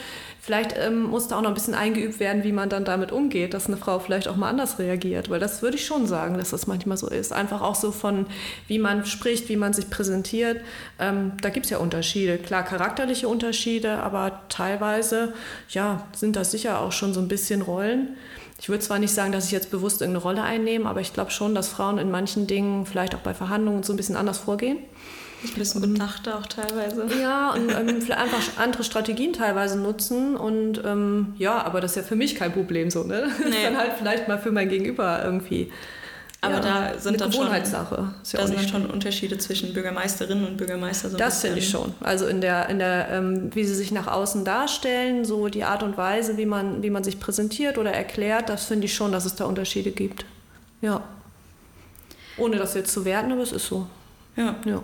Vielleicht 0.43 0.75
ähm, 0.79 1.03
muss 1.03 1.29
da 1.29 1.37
auch 1.37 1.43
noch 1.43 1.51
ein 1.51 1.55
bisschen 1.55 1.75
eingeübt 1.75 2.19
werden, 2.19 2.45
wie 2.45 2.53
man 2.53 2.71
dann 2.71 2.87
damit 2.87 3.13
umgeht, 3.13 3.53
dass 3.53 3.67
eine 3.67 3.77
Frau 3.77 3.99
vielleicht 3.99 4.27
auch 4.27 4.37
mal 4.37 4.49
anders 4.49 4.79
reagiert. 4.79 5.29
Weil 5.29 5.39
das 5.39 5.61
würde 5.61 5.77
ich 5.77 5.85
schon 5.85 6.07
sagen, 6.07 6.39
dass 6.39 6.51
das 6.51 6.67
manchmal 6.67 6.97
so 6.97 7.09
ist. 7.09 7.33
Einfach 7.33 7.61
auch 7.61 7.75
so 7.75 7.93
von, 7.93 8.25
wie 8.67 8.79
man 8.79 9.05
spricht, 9.05 9.51
wie 9.51 9.57
man 9.57 9.75
sich 9.75 9.91
präsentiert. 9.91 10.63
Ähm, 10.99 11.33
da 11.43 11.51
gibt 11.51 11.67
es 11.67 11.71
ja 11.71 11.77
Unterschiede. 11.77 12.39
Klar, 12.39 12.65
charakterliche 12.65 13.29
Unterschiede, 13.29 13.99
aber 14.03 14.41
teilweise 14.49 15.35
ja, 15.69 16.07
sind 16.17 16.37
das 16.37 16.53
sicher 16.53 16.81
auch 16.81 16.93
schon 16.93 17.13
so 17.13 17.21
ein 17.21 17.29
bisschen 17.29 17.61
Rollen. 17.61 18.17
Ich 18.59 18.71
würde 18.71 18.83
zwar 18.83 18.99
nicht 18.99 19.13
sagen, 19.13 19.33
dass 19.33 19.47
ich 19.47 19.53
jetzt 19.53 19.71
bewusst 19.71 20.01
irgendeine 20.01 20.23
Rolle 20.23 20.43
einnehme, 20.43 20.89
aber 20.89 21.03
ich 21.03 21.13
glaube 21.13 21.31
schon, 21.31 21.55
dass 21.55 21.69
Frauen 21.69 21.99
in 21.99 22.11
manchen 22.11 22.47
Dingen, 22.47 22.87
vielleicht 22.87 23.15
auch 23.15 23.21
bei 23.21 23.35
Verhandlungen, 23.35 23.83
so 23.83 23.93
ein 23.93 23.97
bisschen 23.97 24.17
anders 24.17 24.39
vorgehen. 24.39 24.79
Ein 25.43 25.55
bisschen 25.55 25.81
bedachter 25.81 26.39
auch 26.39 26.47
teilweise. 26.47 27.07
Ja, 27.21 27.53
und 27.53 27.71
ähm, 27.71 28.03
vielleicht 28.03 28.21
einfach 28.21 28.59
andere 28.59 28.85
Strategien 28.85 29.33
teilweise 29.33 29.79
nutzen. 29.79 30.37
Und 30.37 30.83
ähm, 30.85 31.35
ja, 31.39 31.63
aber 31.65 31.81
das 31.81 31.93
ist 31.93 31.97
ja 31.97 32.03
für 32.03 32.17
mich 32.17 32.35
kein 32.35 32.53
Problem 32.53 32.91
so, 32.91 33.05
ne? 33.05 33.23
Das 33.23 33.39
nee. 33.39 33.57
ist 33.57 33.65
dann 33.65 33.79
halt 33.79 33.93
vielleicht 33.99 34.29
mal 34.29 34.39
für 34.39 34.53
mein 34.53 34.69
Gegenüber 34.69 35.23
irgendwie. 35.25 35.71
Aber 36.43 36.55
ja, 36.55 36.61
da 36.93 36.99
sind 36.99 37.21
dann 37.21 37.33
schon, 37.33 37.49
ja 37.49 37.59
da 37.59 38.23
sind 38.23 38.59
dann 38.59 38.69
schon 38.69 38.87
Unterschiede 38.87 39.37
zwischen 39.37 39.75
Bürgermeisterinnen 39.75 40.47
und 40.47 40.57
Bürgermeister. 40.57 41.11
So 41.11 41.19
das 41.19 41.43
finde 41.43 41.59
ich 41.59 41.69
schon. 41.69 41.93
Also 42.01 42.27
in 42.27 42.41
der, 42.41 42.71
in 42.71 42.79
der 42.79 43.11
ähm, 43.11 43.55
wie 43.55 43.65
sie 43.65 43.75
sich 43.75 43.93
nach 43.93 44.07
außen 44.07 44.45
darstellen, 44.45 45.27
so 45.27 45.49
die 45.49 45.65
Art 45.65 45.83
und 45.83 45.99
Weise, 45.99 46.39
wie 46.39 46.47
man, 46.47 46.83
wie 46.83 46.89
man 46.89 47.05
sich 47.05 47.21
präsentiert 47.21 47.77
oder 47.77 47.93
erklärt, 47.93 48.49
das 48.49 48.65
finde 48.65 48.87
ich 48.87 48.95
schon, 48.95 49.13
dass 49.13 49.27
es 49.27 49.35
da 49.35 49.45
Unterschiede 49.45 49.91
gibt. 49.91 50.25
Ja. 50.81 51.03
Ohne 52.39 52.57
das 52.57 52.73
jetzt 52.73 52.93
zu 52.93 53.05
werten, 53.05 53.33
aber 53.33 53.43
es 53.43 53.53
ist 53.53 53.67
so. 53.67 53.87
Ja. 54.37 54.57
ja. 54.65 54.83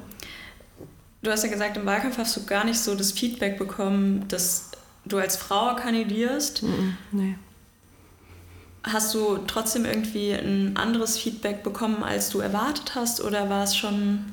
Du 1.26 1.32
hast 1.32 1.42
ja 1.42 1.50
gesagt, 1.50 1.76
im 1.76 1.84
Wahlkampf 1.86 2.18
hast 2.18 2.36
du 2.36 2.46
gar 2.46 2.62
nicht 2.62 2.78
so 2.78 2.94
das 2.94 3.10
Feedback 3.10 3.58
bekommen, 3.58 4.28
dass 4.28 4.70
du 5.06 5.18
als 5.18 5.36
Frau 5.36 5.74
kandidierst. 5.74 6.62
Mm, 6.62 6.96
nee. 7.10 7.36
Hast 8.84 9.12
du 9.12 9.38
trotzdem 9.38 9.86
irgendwie 9.86 10.30
ein 10.30 10.76
anderes 10.76 11.18
Feedback 11.18 11.64
bekommen, 11.64 12.04
als 12.04 12.30
du 12.30 12.38
erwartet 12.38 12.94
hast, 12.94 13.20
oder 13.20 13.50
war 13.50 13.64
es 13.64 13.76
schon 13.76 14.24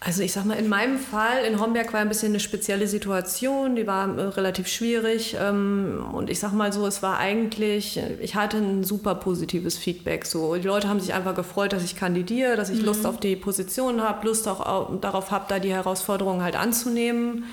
also 0.00 0.22
ich 0.22 0.32
sag 0.32 0.44
mal, 0.44 0.54
in 0.54 0.68
meinem 0.68 0.96
Fall, 0.96 1.44
in 1.44 1.60
Homberg 1.60 1.92
war 1.92 2.00
ein 2.00 2.08
bisschen 2.08 2.32
eine 2.32 2.40
spezielle 2.40 2.86
Situation, 2.86 3.74
die 3.74 3.86
war 3.86 4.16
äh, 4.16 4.22
relativ 4.22 4.68
schwierig. 4.68 5.36
Ähm, 5.40 6.04
und 6.12 6.30
ich 6.30 6.38
sag 6.38 6.52
mal 6.52 6.72
so, 6.72 6.86
es 6.86 7.02
war 7.02 7.18
eigentlich, 7.18 8.00
ich 8.20 8.36
hatte 8.36 8.58
ein 8.58 8.84
super 8.84 9.16
positives 9.16 9.76
Feedback. 9.76 10.24
So. 10.24 10.54
Die 10.54 10.66
Leute 10.66 10.88
haben 10.88 11.00
sich 11.00 11.14
einfach 11.14 11.34
gefreut, 11.34 11.72
dass 11.72 11.82
ich 11.82 11.96
kandidiere, 11.96 12.56
dass 12.56 12.70
ich 12.70 12.80
mhm. 12.80 12.86
Lust 12.86 13.06
auf 13.06 13.18
die 13.18 13.34
Position 13.34 14.00
habe, 14.00 14.26
Lust 14.26 14.46
auch 14.46 15.00
darauf 15.00 15.32
habe, 15.32 15.46
da 15.48 15.58
die 15.58 15.72
Herausforderungen 15.72 16.42
halt 16.42 16.54
anzunehmen 16.54 17.44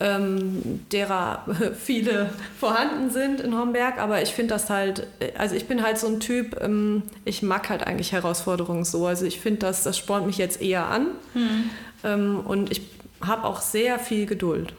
ähm, 0.00 0.84
derer 0.90 1.44
viele 1.78 2.30
vorhanden 2.58 3.10
sind 3.10 3.40
in 3.40 3.56
Homberg. 3.56 3.98
Aber 3.98 4.22
ich 4.22 4.30
finde 4.30 4.54
das 4.54 4.70
halt, 4.70 5.06
also 5.36 5.54
ich 5.54 5.66
bin 5.66 5.82
halt 5.82 5.98
so 5.98 6.08
ein 6.08 6.20
Typ, 6.20 6.60
ähm, 6.60 7.02
ich 7.24 7.42
mag 7.42 7.68
halt 7.68 7.86
eigentlich 7.86 8.12
Herausforderungen 8.12 8.84
so. 8.84 9.06
Also 9.06 9.24
ich 9.24 9.40
finde, 9.40 9.60
das, 9.60 9.82
das 9.82 9.98
spornt 9.98 10.26
mich 10.26 10.38
jetzt 10.38 10.60
eher 10.60 10.86
an. 10.86 11.08
Mhm. 11.34 11.70
Ähm, 12.04 12.40
und 12.40 12.70
ich 12.72 12.82
habe 13.24 13.44
auch 13.44 13.60
sehr 13.60 13.98
viel 13.98 14.26
Geduld. 14.26 14.74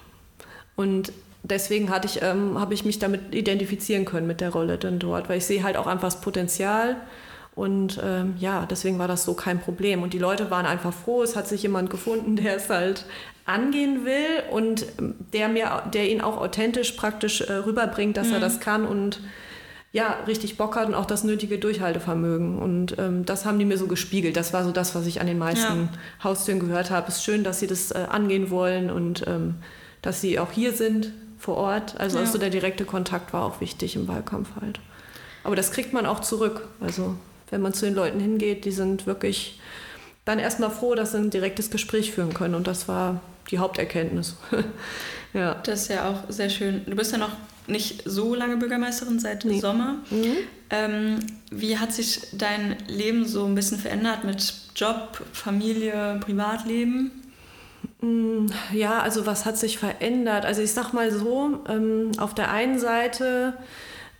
Und 0.76 1.14
deswegen 1.44 1.90
hatte 1.90 2.08
ich, 2.08 2.22
ähm, 2.22 2.60
habe 2.60 2.74
ich 2.74 2.84
mich 2.86 3.00
damit 3.00 3.34
identifizieren 3.34 4.06
können 4.06 4.28
mit 4.28 4.42
der 4.42 4.50
Rolle 4.50 4.78
dann 4.78 5.00
dort, 5.00 5.30
weil 5.30 5.38
ich 5.38 5.46
sehe 5.46 5.64
halt 5.64 5.78
auch 5.78 5.88
einfach 5.88 6.08
das 6.08 6.22
Potenzial. 6.22 6.98
Und 7.56 8.02
ähm, 8.04 8.34
ja, 8.40 8.66
deswegen 8.66 8.98
war 8.98 9.08
das 9.08 9.26
so 9.26 9.36
kein 9.36 9.60
Problem. 9.60 10.02
Und 10.02 10.14
die 10.14 10.20
Leute 10.20 10.50
waren 10.50 10.66
einfach 10.66 10.94
froh, 10.94 11.22
es 11.22 11.36
hat 11.36 11.48
sich 11.48 11.62
jemand 11.62 11.90
gefunden, 11.90 12.36
der 12.44 12.56
es 12.56 12.70
halt 12.70 13.06
angehen 13.46 14.06
will 14.06 14.44
und 14.52 14.86
der 15.34 15.50
mir, 15.50 15.84
der 15.94 16.10
ihn 16.10 16.22
auch 16.22 16.38
authentisch 16.38 16.94
praktisch 16.94 17.42
äh, 17.42 17.54
rüberbringt, 17.54 18.16
dass 18.18 18.28
mhm. 18.28 18.36
er 18.36 18.40
das 18.40 18.60
kann 18.60 18.86
und 18.86 19.20
ja, 19.92 20.18
richtig 20.26 20.58
Bock 20.58 20.76
hat 20.76 20.88
und 20.88 20.96
auch 20.96 21.06
das 21.06 21.24
nötige 21.24 21.60
Durchhaltevermögen. 21.60 22.58
Und 22.58 22.98
ähm, 22.98 23.26
das 23.26 23.46
haben 23.46 23.60
die 23.60 23.66
mir 23.66 23.78
so 23.78 23.86
gespiegelt. 23.86 24.36
Das 24.36 24.52
war 24.52 24.64
so 24.64 24.72
das, 24.72 24.96
was 24.96 25.06
ich 25.06 25.22
an 25.22 25.28
den 25.28 25.38
meisten 25.38 25.90
ja. 25.94 26.24
Haustüren 26.24 26.60
gehört 26.60 26.90
habe. 26.90 27.10
Es 27.10 27.18
ist 27.18 27.24
schön, 27.24 27.44
dass 27.44 27.60
sie 27.60 27.68
das 27.68 27.92
äh, 27.92 28.08
angehen 28.10 28.50
wollen 28.50 28.90
und 28.90 29.24
ähm, 29.28 29.56
dass 30.02 30.20
sie 30.20 30.40
auch 30.40 30.52
hier 30.52 30.74
sind 30.74 31.14
vor 31.38 31.58
Ort. 31.58 32.00
Also, 32.00 32.18
ja. 32.18 32.24
also 32.24 32.40
der 32.40 32.50
direkte 32.50 32.86
Kontakt 32.86 33.34
war 33.34 33.44
auch 33.44 33.62
wichtig 33.62 33.96
im 33.96 34.08
Wahlkampf 34.08 34.50
halt. 34.60 34.80
Aber 35.44 35.56
das 35.56 35.72
kriegt 35.72 35.94
man 35.94 36.08
auch 36.08 36.22
zurück. 36.22 36.68
Also 36.80 37.16
wenn 37.52 37.62
man 37.62 37.74
zu 37.74 37.86
den 37.86 37.94
Leuten 37.94 38.20
hingeht, 38.20 38.66
die 38.66 38.72
sind 38.72 39.06
wirklich 39.06 39.60
dann 40.26 40.40
erstmal 40.40 40.72
froh, 40.72 40.96
dass 40.96 41.12
sie 41.12 41.20
ein 41.20 41.30
direktes 41.30 41.70
Gespräch 41.70 42.14
führen 42.14 42.34
können. 42.34 42.56
Und 42.56 42.66
das 42.66 42.88
war 42.88 43.22
die 43.52 43.60
Haupterkenntnis. 43.60 44.36
ja. 45.34 45.56
Das 45.64 45.84
ist 45.84 45.90
ja 45.90 46.10
auch 46.10 46.30
sehr 46.30 46.50
schön. 46.50 46.84
Du 46.86 46.96
bist 46.96 47.12
ja 47.12 47.18
noch 47.18 47.32
nicht 47.68 48.04
so 48.06 48.36
lange 48.36 48.58
Bürgermeisterin 48.58 49.20
seit 49.20 49.46
nee. 49.46 49.60
Sommer. 49.60 49.96
Mhm. 50.10 50.36
Ähm, 50.70 51.20
wie 51.52 51.78
hat 51.78 51.94
sich 51.94 52.22
dein 52.34 52.78
Leben 52.88 53.26
so 53.26 53.46
ein 53.46 53.56
bisschen 53.56 53.80
verändert 53.80 54.24
mit 54.24 54.54
Job, 54.76 55.22
Familie, 55.32 56.20
Privatleben? 56.22 57.12
Mm, 58.02 58.48
ja, 58.74 59.00
also 59.00 59.26
was 59.26 59.46
hat 59.46 59.58
sich 59.58 59.78
verändert? 59.78 60.46
Also 60.46 60.62
ich 60.62 60.72
sag 60.72 60.94
mal 60.94 61.12
so, 61.12 61.64
ähm, 61.70 62.12
auf 62.18 62.34
der 62.36 62.52
einen 62.52 62.80
Seite, 62.80 63.54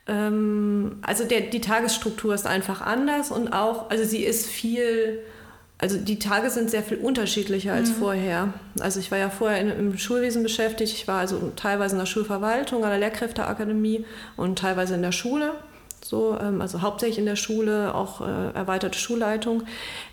ähm, 0.08 1.00
also 1.02 1.26
der, 1.26 1.42
die 1.42 1.62
Tagesstruktur 1.62 2.34
ist 2.34 2.48
einfach 2.48 2.82
anders 2.82 3.32
und 3.32 3.52
auch, 3.54 3.90
also 3.90 4.04
sie 4.04 4.24
ist 4.24 4.48
viel 4.48 5.20
also 5.78 5.98
die 5.98 6.20
Tage 6.20 6.50
sind 6.50 6.70
sehr 6.70 6.84
viel 6.84 6.98
unterschiedlicher 6.98 7.74
als 7.74 7.90
mhm. 7.90 7.96
vorher. 7.96 8.54
Also 8.80 9.00
ich 9.00 9.12
war 9.12 9.18
ja 9.18 9.30
vorher 9.30 9.60
in, 9.60 9.70
im 9.70 9.98
Schulwesen 9.98 10.44
beschäftigt. 10.44 10.94
Ich 10.94 11.08
war 11.08 11.20
also 11.20 11.52
teilweise 11.56 11.96
in 11.96 12.00
der 12.00 12.06
Schulverwaltung, 12.06 12.84
an 12.84 12.90
der 12.90 13.00
Lehrkräfteakademie 13.00 14.06
und 14.38 14.60
teilweise 14.60 14.96
in 14.96 15.02
der 15.02 15.12
Schule 15.12 15.54
so, 16.04 16.38
ähm, 16.40 16.62
also 16.62 16.82
hauptsächlich 16.82 17.20
in 17.20 17.26
der 17.26 17.36
Schule, 17.36 17.96
auch 17.96 18.22
äh, 18.22 18.52
erweiterte 18.54 18.98
Schulleitung. 18.98 19.64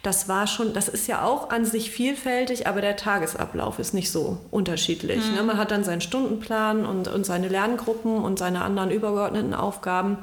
Das 0.02 0.28
war 0.28 0.46
schon, 0.46 0.72
das 0.72 0.88
ist 0.88 1.06
ja 1.06 1.24
auch 1.24 1.50
an 1.50 1.64
sich 1.64 1.90
vielfältig, 1.90 2.66
aber 2.66 2.80
der 2.80 2.96
Tagesablauf 2.96 3.78
ist 3.78 3.94
nicht 3.94 4.10
so 4.10 4.38
unterschiedlich. 4.50 5.24
Mhm. 5.30 5.34
Ne? 5.36 5.42
Man 5.42 5.58
hat 5.58 5.70
dann 5.70 5.84
seinen 5.84 6.00
Stundenplan 6.00 6.86
und, 6.86 7.08
und 7.08 7.26
seine 7.26 7.48
Lerngruppen 7.48 8.18
und 8.18 8.38
seine 8.38 8.62
anderen 8.62 8.90
übergeordneten 8.90 9.54
Aufgaben 9.54 10.18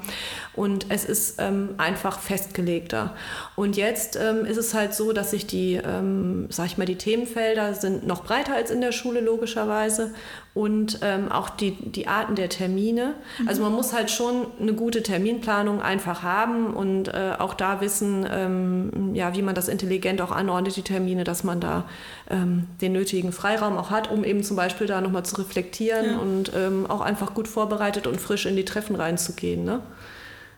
und 0.54 0.86
es 0.88 1.04
ist 1.04 1.36
ähm, 1.38 1.70
einfach 1.78 2.18
festgelegter. 2.18 3.14
Und 3.54 3.76
jetzt 3.76 4.16
ähm, 4.16 4.44
ist 4.44 4.56
es 4.56 4.74
halt 4.74 4.94
so, 4.94 5.12
dass 5.12 5.30
sich 5.30 5.46
die, 5.46 5.74
ähm, 5.74 6.46
sag 6.50 6.66
ich 6.66 6.78
mal, 6.78 6.84
die 6.86 6.96
Themenfelder 6.96 7.74
sind 7.74 8.06
noch 8.06 8.24
breiter 8.24 8.54
als 8.54 8.70
in 8.70 8.80
der 8.80 8.92
Schule 8.92 9.20
logischerweise 9.20 10.12
und 10.58 10.98
ähm, 11.02 11.30
auch 11.30 11.50
die, 11.50 11.70
die 11.70 12.08
Arten 12.08 12.34
der 12.34 12.48
Termine. 12.48 13.14
Mhm. 13.38 13.48
Also 13.48 13.62
man 13.62 13.72
muss 13.72 13.92
halt 13.92 14.10
schon 14.10 14.48
eine 14.60 14.72
gute 14.72 15.04
Terminplanung 15.04 15.80
einfach 15.80 16.24
haben 16.24 16.74
und 16.74 17.06
äh, 17.06 17.34
auch 17.38 17.54
da 17.54 17.80
wissen, 17.80 18.26
ähm, 18.28 19.14
ja, 19.14 19.36
wie 19.36 19.42
man 19.42 19.54
das 19.54 19.68
intelligent 19.68 20.20
auch 20.20 20.32
anordnet, 20.32 20.74
die 20.74 20.82
Termine, 20.82 21.22
dass 21.22 21.44
man 21.44 21.60
da 21.60 21.84
ähm, 22.28 22.66
den 22.80 22.92
nötigen 22.92 23.30
Freiraum 23.30 23.78
auch 23.78 23.92
hat, 23.92 24.10
um 24.10 24.24
eben 24.24 24.42
zum 24.42 24.56
Beispiel 24.56 24.88
da 24.88 25.00
nochmal 25.00 25.24
zu 25.24 25.36
reflektieren 25.36 26.06
ja. 26.06 26.18
und 26.18 26.50
ähm, 26.56 26.86
auch 26.88 27.02
einfach 27.02 27.34
gut 27.34 27.46
vorbereitet 27.46 28.08
und 28.08 28.20
frisch 28.20 28.44
in 28.44 28.56
die 28.56 28.64
Treffen 28.64 28.96
reinzugehen. 28.96 29.64
Ne? 29.64 29.80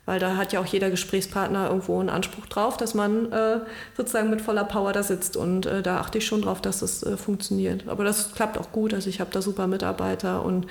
Weil 0.07 0.19
da 0.19 0.37
hat 0.37 0.53
ja 0.53 0.61
auch 0.61 0.67
jeder 0.67 0.91
Gesprächspartner 0.91 1.69
irgendwo 1.69 2.01
einen 2.01 2.09
Anspruch 2.09 2.47
drauf, 2.47 2.77
dass 2.77 2.95
man 2.95 3.31
äh, 3.33 3.61
sozusagen 3.97 4.31
mit 4.31 4.41
voller 4.41 4.65
Power 4.65 4.93
da 4.93 5.03
sitzt 5.03 5.37
und 5.37 5.67
äh, 5.67 5.83
da 5.83 5.99
achte 5.99 6.19
ich 6.19 6.27
schon 6.27 6.43
drauf, 6.43 6.61
dass 6.61 6.81
das 6.81 7.03
äh, 7.03 7.17
funktioniert. 7.17 7.89
Aber 7.89 8.05
das 8.05 8.33
klappt 8.33 8.59
auch 8.59 8.73
gut, 8.73 8.95
also 8.95 9.09
ich 9.09 9.21
habe 9.21 9.31
da 9.33 9.43
super 9.43 9.67
Mitarbeiter 9.67 10.45
und 10.45 10.67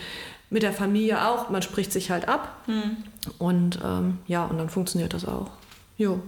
mit 0.49 0.63
der 0.63 0.73
Familie 0.73 1.27
auch, 1.27 1.49
man 1.49 1.61
spricht 1.61 1.91
sich 1.91 2.09
halt 2.11 2.27
ab 2.27 2.63
mhm. 2.67 2.97
und 3.37 3.79
ähm, 3.83 4.17
ja, 4.27 4.45
und 4.45 4.57
dann 4.57 4.69
funktioniert 4.69 5.13
das 5.13 5.25
auch. 5.25 5.51
Jo. 5.97 6.19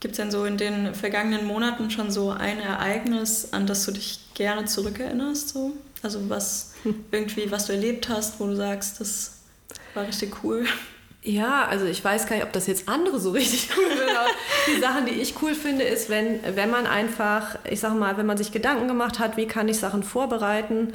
Gibt 0.00 0.12
es 0.12 0.16
denn 0.16 0.30
so 0.30 0.46
in 0.46 0.56
den 0.56 0.94
vergangenen 0.94 1.46
Monaten 1.46 1.90
schon 1.90 2.10
so 2.10 2.30
ein 2.30 2.58
Ereignis, 2.58 3.52
an 3.52 3.66
das 3.66 3.84
du 3.84 3.92
dich 3.92 4.20
gerne 4.34 4.64
zurückerinnerst? 4.64 5.50
So? 5.50 5.72
Also 6.02 6.30
was 6.30 6.72
hm. 6.82 7.04
irgendwie, 7.12 7.50
was 7.50 7.66
du 7.66 7.74
erlebt 7.74 8.08
hast, 8.08 8.40
wo 8.40 8.46
du 8.46 8.56
sagst, 8.56 9.00
das 9.00 9.40
war 9.94 10.06
richtig 10.06 10.42
cool? 10.42 10.64
Ja, 11.22 11.66
also 11.68 11.84
ich 11.84 12.02
weiß 12.02 12.26
gar 12.26 12.36
nicht, 12.36 12.46
ob 12.46 12.52
das 12.52 12.66
jetzt 12.66 12.88
andere 12.88 13.20
so 13.20 13.30
richtig 13.32 13.68
cool 13.76 13.90
aber 14.20 14.28
die 14.66 14.80
Sachen, 14.80 15.06
die 15.06 15.20
ich 15.20 15.34
cool 15.42 15.54
finde, 15.54 15.84
ist, 15.84 16.08
wenn, 16.08 16.40
wenn 16.54 16.70
man 16.70 16.86
einfach, 16.86 17.58
ich 17.68 17.80
sag 17.80 17.94
mal, 17.94 18.16
wenn 18.16 18.26
man 18.26 18.36
sich 18.36 18.52
Gedanken 18.52 18.88
gemacht 18.88 19.18
hat, 19.18 19.36
wie 19.36 19.46
kann 19.46 19.68
ich 19.68 19.78
Sachen 19.78 20.02
vorbereiten, 20.02 20.94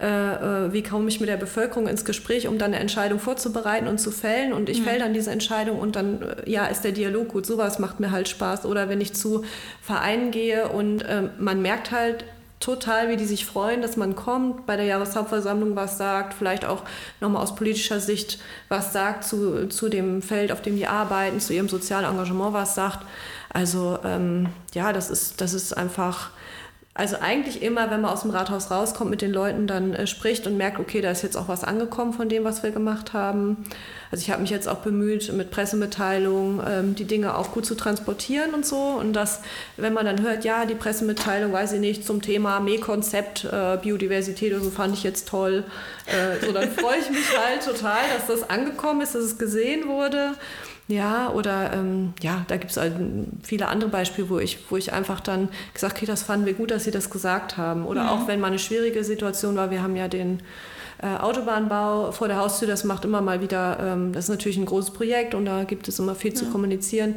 äh, 0.00 0.06
äh 0.06 0.72
wie 0.72 0.82
komme 0.82 1.08
ich 1.08 1.20
mit 1.20 1.28
der 1.28 1.36
Bevölkerung 1.36 1.88
ins 1.88 2.04
Gespräch, 2.04 2.48
um 2.48 2.58
dann 2.58 2.72
eine 2.72 2.80
Entscheidung 2.80 3.18
vorzubereiten 3.18 3.86
und 3.86 3.98
zu 3.98 4.10
fällen 4.10 4.52
und 4.52 4.68
ich 4.68 4.80
mhm. 4.80 4.84
fäll 4.84 4.98
dann 4.98 5.14
diese 5.14 5.30
Entscheidung 5.30 5.78
und 5.78 5.96
dann, 5.96 6.22
äh, 6.22 6.50
ja, 6.50 6.66
ist 6.66 6.82
der 6.82 6.92
Dialog 6.92 7.28
gut, 7.28 7.46
sowas 7.46 7.78
macht 7.78 8.00
mir 8.00 8.10
halt 8.10 8.28
Spaß. 8.28 8.66
Oder 8.66 8.88
wenn 8.88 9.00
ich 9.00 9.14
zu 9.14 9.44
Vereinen 9.82 10.30
gehe 10.30 10.68
und 10.68 11.02
äh, 11.02 11.28
man 11.38 11.62
merkt 11.62 11.90
halt, 11.90 12.24
total, 12.66 13.08
wie 13.08 13.16
die 13.16 13.26
sich 13.26 13.46
freuen, 13.46 13.80
dass 13.80 13.96
man 13.96 14.16
kommt, 14.16 14.66
bei 14.66 14.76
der 14.76 14.86
Jahreshauptversammlung 14.86 15.76
was 15.76 15.98
sagt, 15.98 16.34
vielleicht 16.34 16.64
auch 16.64 16.82
nochmal 17.20 17.44
aus 17.44 17.54
politischer 17.54 18.00
Sicht 18.00 18.40
was 18.68 18.92
sagt 18.92 19.22
zu, 19.22 19.68
zu 19.68 19.88
dem 19.88 20.20
Feld, 20.20 20.50
auf 20.50 20.62
dem 20.62 20.74
die 20.74 20.88
arbeiten, 20.88 21.38
zu 21.38 21.52
ihrem 21.52 21.68
sozialen 21.68 22.04
Engagement 22.04 22.54
was 22.54 22.74
sagt. 22.74 23.06
Also 23.50 24.00
ähm, 24.04 24.48
ja, 24.74 24.92
das 24.92 25.10
ist, 25.10 25.40
das 25.40 25.54
ist 25.54 25.76
einfach 25.76 26.30
also 26.96 27.16
eigentlich 27.20 27.62
immer, 27.62 27.90
wenn 27.90 28.00
man 28.00 28.10
aus 28.10 28.22
dem 28.22 28.30
Rathaus 28.30 28.70
rauskommt, 28.70 29.10
mit 29.10 29.20
den 29.20 29.32
Leuten 29.32 29.66
dann 29.66 29.92
äh, 29.92 30.06
spricht 30.06 30.46
und 30.46 30.56
merkt, 30.56 30.78
okay, 30.78 31.00
da 31.00 31.10
ist 31.10 31.22
jetzt 31.22 31.36
auch 31.36 31.48
was 31.48 31.62
angekommen 31.62 32.12
von 32.12 32.28
dem, 32.28 32.44
was 32.44 32.62
wir 32.62 32.70
gemacht 32.70 33.12
haben. 33.12 33.64
Also 34.10 34.22
ich 34.22 34.30
habe 34.30 34.40
mich 34.40 34.50
jetzt 34.50 34.68
auch 34.68 34.78
bemüht, 34.78 35.32
mit 35.32 35.50
Pressemitteilungen 35.50 36.62
ähm, 36.66 36.94
die 36.94 37.04
Dinge 37.04 37.36
auch 37.36 37.52
gut 37.52 37.66
zu 37.66 37.74
transportieren 37.74 38.54
und 38.54 38.64
so. 38.64 38.76
Und 38.76 39.12
dass, 39.12 39.42
wenn 39.76 39.92
man 39.92 40.06
dann 40.06 40.22
hört, 40.22 40.44
ja, 40.44 40.64
die 40.64 40.74
Pressemitteilung, 40.74 41.52
weiß 41.52 41.72
ich 41.72 41.80
nicht, 41.80 42.06
zum 42.06 42.22
Thema 42.22 42.60
Mähkonzept, 42.60 43.44
äh, 43.44 43.76
Biodiversität 43.76 44.54
und 44.54 44.64
so 44.64 44.70
fand 44.70 44.94
ich 44.94 45.02
jetzt 45.02 45.28
toll. 45.28 45.64
Äh, 46.06 46.44
so, 46.44 46.52
dann 46.52 46.70
freue 46.70 46.98
ich 46.98 47.10
mich 47.10 47.38
halt 47.46 47.62
total, 47.62 48.00
dass 48.16 48.26
das 48.26 48.48
angekommen 48.48 49.02
ist, 49.02 49.14
dass 49.14 49.22
es 49.22 49.38
gesehen 49.38 49.86
wurde. 49.88 50.32
Ja, 50.88 51.30
oder 51.30 51.72
ähm, 51.72 52.14
ja, 52.22 52.44
da 52.46 52.56
gibt 52.58 52.70
es 52.70 52.76
halt 52.76 52.94
viele 53.42 53.66
andere 53.66 53.90
Beispiele, 53.90 54.30
wo 54.30 54.38
ich, 54.38 54.70
wo 54.70 54.76
ich 54.76 54.92
einfach 54.92 55.20
dann 55.20 55.48
gesagt 55.74 55.94
habe, 55.94 55.98
okay, 55.98 56.06
das 56.06 56.22
fanden 56.22 56.46
wir 56.46 56.54
gut, 56.54 56.70
dass 56.70 56.84
Sie 56.84 56.92
das 56.92 57.10
gesagt 57.10 57.56
haben. 57.56 57.84
Oder 57.86 58.04
mhm. 58.04 58.08
auch 58.10 58.28
wenn 58.28 58.38
mal 58.38 58.48
eine 58.48 58.60
schwierige 58.60 59.02
Situation 59.02 59.56
war, 59.56 59.72
wir 59.72 59.82
haben 59.82 59.96
ja 59.96 60.06
den 60.06 60.40
äh, 61.02 61.08
Autobahnbau 61.08 62.12
vor 62.12 62.28
der 62.28 62.36
Haustür, 62.36 62.68
das 62.68 62.84
macht 62.84 63.04
immer 63.04 63.20
mal 63.20 63.40
wieder, 63.40 63.78
ähm, 63.80 64.12
das 64.12 64.24
ist 64.24 64.30
natürlich 64.30 64.58
ein 64.58 64.66
großes 64.66 64.92
Projekt 64.92 65.34
und 65.34 65.44
da 65.44 65.64
gibt 65.64 65.88
es 65.88 65.98
immer 65.98 66.14
viel 66.14 66.30
ja. 66.30 66.36
zu 66.36 66.46
kommunizieren. 66.46 67.16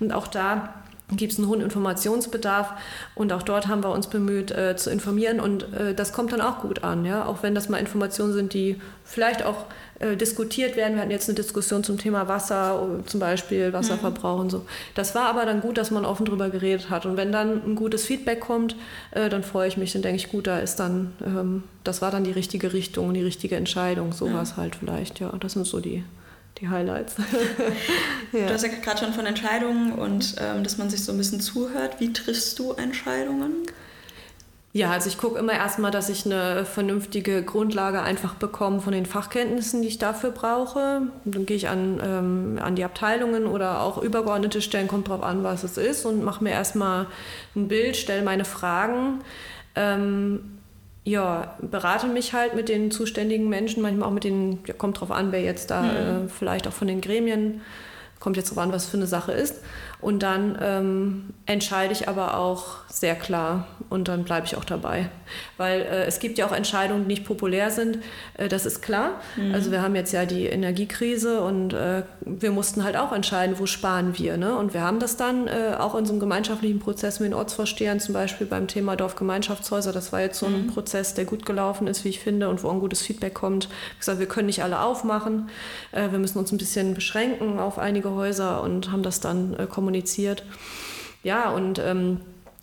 Und 0.00 0.12
auch 0.12 0.26
da 0.26 0.74
gibt 1.16 1.32
es 1.32 1.38
einen 1.38 1.48
hohen 1.48 1.60
Informationsbedarf 1.60 2.72
und 3.14 3.32
auch 3.32 3.42
dort 3.42 3.66
haben 3.68 3.82
wir 3.82 3.90
uns 3.90 4.06
bemüht 4.06 4.50
äh, 4.50 4.76
zu 4.76 4.90
informieren 4.90 5.40
und 5.40 5.72
äh, 5.74 5.94
das 5.94 6.12
kommt 6.12 6.32
dann 6.32 6.40
auch 6.40 6.60
gut 6.60 6.84
an, 6.84 7.04
ja, 7.04 7.26
auch 7.26 7.42
wenn 7.42 7.54
das 7.54 7.68
mal 7.68 7.78
Informationen 7.78 8.32
sind, 8.32 8.54
die 8.54 8.80
vielleicht 9.04 9.44
auch 9.44 9.66
äh, 10.00 10.16
diskutiert 10.16 10.76
werden. 10.76 10.94
Wir 10.94 11.02
hatten 11.02 11.10
jetzt 11.10 11.28
eine 11.28 11.36
Diskussion 11.36 11.84
zum 11.84 11.98
Thema 11.98 12.26
Wasser, 12.26 13.00
zum 13.06 13.20
Beispiel 13.20 13.72
Wasserverbrauch 13.72 14.36
mhm. 14.36 14.40
und 14.40 14.50
so. 14.50 14.66
Das 14.94 15.14
war 15.14 15.26
aber 15.26 15.44
dann 15.44 15.60
gut, 15.60 15.76
dass 15.76 15.90
man 15.90 16.04
offen 16.04 16.26
drüber 16.26 16.50
geredet 16.50 16.90
hat. 16.90 17.06
Und 17.06 17.16
wenn 17.16 17.32
dann 17.32 17.62
ein 17.64 17.74
gutes 17.74 18.04
Feedback 18.04 18.40
kommt, 18.40 18.76
äh, 19.10 19.28
dann 19.28 19.42
freue 19.42 19.68
ich 19.68 19.76
mich, 19.76 19.92
dann 19.92 20.02
denke 20.02 20.16
ich, 20.16 20.30
gut, 20.30 20.46
da 20.46 20.58
ist 20.58 20.80
dann, 20.80 21.12
ähm, 21.24 21.64
das 21.84 22.00
war 22.02 22.10
dann 22.10 22.24
die 22.24 22.32
richtige 22.32 22.72
Richtung, 22.72 23.14
die 23.14 23.22
richtige 23.22 23.56
Entscheidung, 23.56 24.12
sowas 24.12 24.50
ja. 24.50 24.56
halt 24.56 24.76
vielleicht. 24.76 25.20
Ja, 25.20 25.32
das 25.38 25.52
sind 25.52 25.66
so 25.66 25.80
die 25.80 26.02
die 26.60 26.68
Highlights. 26.68 27.16
ja. 28.32 28.46
Du 28.46 28.52
hast 28.52 28.62
ja 28.62 28.68
gerade 28.68 28.98
schon 28.98 29.12
von 29.12 29.26
Entscheidungen 29.26 29.92
und 29.92 30.34
ähm, 30.38 30.62
dass 30.62 30.78
man 30.78 30.90
sich 30.90 31.04
so 31.04 31.12
ein 31.12 31.18
bisschen 31.18 31.40
zuhört. 31.40 32.00
Wie 32.00 32.12
triffst 32.12 32.58
du 32.58 32.72
Entscheidungen? 32.72 33.66
Ja, 34.72 34.92
also 34.92 35.08
ich 35.08 35.18
gucke 35.18 35.36
immer 35.36 35.52
erstmal, 35.52 35.90
dass 35.90 36.08
ich 36.08 36.24
eine 36.26 36.64
vernünftige 36.64 37.42
Grundlage 37.42 38.02
einfach 38.02 38.34
bekomme 38.34 38.80
von 38.80 38.92
den 38.92 39.04
Fachkenntnissen, 39.04 39.82
die 39.82 39.88
ich 39.88 39.98
dafür 39.98 40.30
brauche. 40.30 41.02
Dann 41.24 41.44
gehe 41.44 41.56
ich 41.56 41.68
an, 41.68 42.00
ähm, 42.02 42.58
an 42.62 42.76
die 42.76 42.84
Abteilungen 42.84 43.46
oder 43.46 43.80
auch 43.80 44.00
übergeordnete 44.00 44.62
Stellen, 44.62 44.86
kommt 44.86 45.08
drauf 45.08 45.24
an, 45.24 45.42
was 45.42 45.64
es 45.64 45.76
ist, 45.76 46.06
und 46.06 46.22
mache 46.22 46.44
mir 46.44 46.50
erstmal 46.50 47.06
ein 47.56 47.66
Bild, 47.66 47.96
stelle 47.96 48.22
meine 48.22 48.44
Fragen. 48.44 49.24
Ähm, 49.74 50.58
ja, 51.02 51.56
berate 51.60 52.06
mich 52.06 52.32
halt 52.32 52.54
mit 52.54 52.68
den 52.68 52.92
zuständigen 52.92 53.48
Menschen, 53.48 53.82
manchmal 53.82 54.08
auch 54.08 54.12
mit 54.12 54.22
den, 54.22 54.60
ja, 54.66 54.74
kommt 54.74 55.00
drauf 55.00 55.10
an, 55.10 55.32
wer 55.32 55.42
jetzt 55.42 55.72
da 55.72 55.82
mhm. 55.82 56.26
äh, 56.26 56.28
vielleicht 56.28 56.68
auch 56.68 56.72
von 56.72 56.86
den 56.86 57.00
Gremien, 57.00 57.62
kommt 58.20 58.36
jetzt 58.36 58.50
drauf 58.50 58.58
an, 58.58 58.70
was 58.70 58.86
für 58.86 58.98
eine 58.98 59.08
Sache 59.08 59.32
ist. 59.32 59.56
Und 60.00 60.22
dann 60.22 60.58
ähm, 60.62 61.34
entscheide 61.44 61.92
ich 61.92 62.08
aber 62.08 62.38
auch 62.38 62.78
sehr 62.88 63.14
klar 63.14 63.66
und 63.90 64.08
dann 64.08 64.24
bleibe 64.24 64.46
ich 64.46 64.56
auch 64.56 64.64
dabei. 64.64 65.10
Weil 65.58 65.82
äh, 65.82 66.04
es 66.04 66.18
gibt 66.18 66.38
ja 66.38 66.46
auch 66.46 66.52
Entscheidungen, 66.52 67.02
die 67.02 67.08
nicht 67.08 67.24
populär 67.24 67.70
sind, 67.70 67.98
äh, 68.38 68.48
das 68.48 68.64
ist 68.66 68.80
klar. 68.82 69.20
Mhm. 69.36 69.54
Also 69.54 69.70
wir 69.70 69.82
haben 69.82 69.94
jetzt 69.94 70.12
ja 70.12 70.24
die 70.24 70.46
Energiekrise 70.46 71.42
und 71.42 71.74
äh, 71.74 72.02
wir 72.20 72.50
mussten 72.50 72.82
halt 72.82 72.96
auch 72.96 73.12
entscheiden, 73.12 73.56
wo 73.58 73.66
sparen 73.66 74.16
wir. 74.16 74.38
Ne? 74.38 74.56
Und 74.56 74.72
wir 74.74 74.80
haben 74.82 75.00
das 75.00 75.16
dann 75.16 75.48
äh, 75.48 75.74
auch 75.78 75.94
in 75.94 76.06
so 76.06 76.12
einem 76.12 76.20
gemeinschaftlichen 76.20 76.78
Prozess 76.78 77.20
mit 77.20 77.28
den 77.28 77.34
Ortsvorstehern, 77.34 78.00
zum 78.00 78.14
Beispiel 78.14 78.46
beim 78.46 78.66
Thema 78.66 78.96
Dorfgemeinschaftshäuser, 78.96 79.92
das 79.92 80.12
war 80.12 80.20
jetzt 80.22 80.38
so 80.38 80.46
ein 80.46 80.66
mhm. 80.66 80.66
Prozess, 80.68 81.14
der 81.14 81.26
gut 81.26 81.44
gelaufen 81.44 81.86
ist, 81.88 82.04
wie 82.04 82.08
ich 82.08 82.20
finde, 82.20 82.48
und 82.48 82.62
wo 82.62 82.70
ein 82.70 82.80
gutes 82.80 83.02
Feedback 83.02 83.34
kommt. 83.34 83.68
Ich 83.92 84.00
gesagt, 84.00 84.18
wir 84.18 84.26
können 84.26 84.46
nicht 84.46 84.62
alle 84.62 84.80
aufmachen, 84.80 85.50
äh, 85.92 86.10
wir 86.10 86.18
müssen 86.18 86.38
uns 86.38 86.52
ein 86.52 86.58
bisschen 86.58 86.94
beschränken 86.94 87.58
auf 87.58 87.78
einige 87.78 88.14
Häuser 88.14 88.62
und 88.62 88.90
haben 88.90 89.02
das 89.02 89.20
dann 89.20 89.54
äh, 89.54 89.66
kommuniziert 89.66 89.89
kommuniziert. 89.90 90.44
Ja, 91.22 91.50
und 91.50 91.78
ähm, 91.78 92.20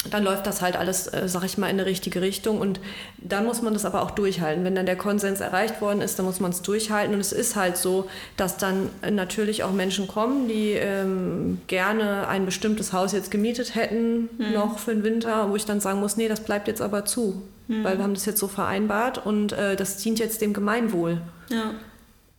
dann 0.09 0.23
läuft 0.23 0.47
das 0.47 0.61
halt 0.61 0.77
alles, 0.77 1.07
äh, 1.07 1.27
sag 1.27 1.43
ich 1.43 1.57
mal, 1.57 1.67
in 1.67 1.79
eine 1.79 1.85
richtige 1.85 2.21
Richtung. 2.21 2.59
Und 2.59 2.79
dann 3.17 3.45
muss 3.45 3.61
man 3.61 3.73
das 3.73 3.83
aber 3.83 4.01
auch 4.01 4.11
durchhalten. 4.11 4.63
Wenn 4.63 4.73
dann 4.73 4.85
der 4.85 4.95
Konsens 4.95 5.41
erreicht 5.41 5.81
worden 5.81 6.01
ist, 6.01 6.17
dann 6.17 6.25
muss 6.25 6.39
man 6.39 6.51
es 6.51 6.61
durchhalten. 6.61 7.13
Und 7.13 7.19
es 7.19 7.33
ist 7.33 7.55
halt 7.55 7.77
so, 7.77 8.07
dass 8.37 8.57
dann 8.57 8.89
natürlich 9.11 9.63
auch 9.63 9.73
Menschen 9.73 10.07
kommen, 10.07 10.47
die 10.47 10.71
ähm, 10.71 11.59
gerne 11.67 12.27
ein 12.27 12.45
bestimmtes 12.45 12.93
Haus 12.93 13.11
jetzt 13.11 13.31
gemietet 13.31 13.75
hätten, 13.75 14.29
mhm. 14.37 14.53
noch 14.53 14.79
für 14.79 14.93
den 14.93 15.03
Winter, 15.03 15.49
wo 15.49 15.55
ich 15.55 15.65
dann 15.65 15.81
sagen 15.81 15.99
muss, 15.99 16.15
nee, 16.15 16.29
das 16.29 16.39
bleibt 16.39 16.67
jetzt 16.67 16.81
aber 16.81 17.05
zu. 17.05 17.41
Mhm. 17.67 17.83
Weil 17.83 17.97
wir 17.97 18.03
haben 18.03 18.13
das 18.13 18.25
jetzt 18.25 18.39
so 18.39 18.47
vereinbart 18.47 19.23
und 19.25 19.51
äh, 19.51 19.75
das 19.75 19.97
dient 19.97 20.19
jetzt 20.19 20.41
dem 20.41 20.53
Gemeinwohl. 20.53 21.21
Ja 21.49 21.73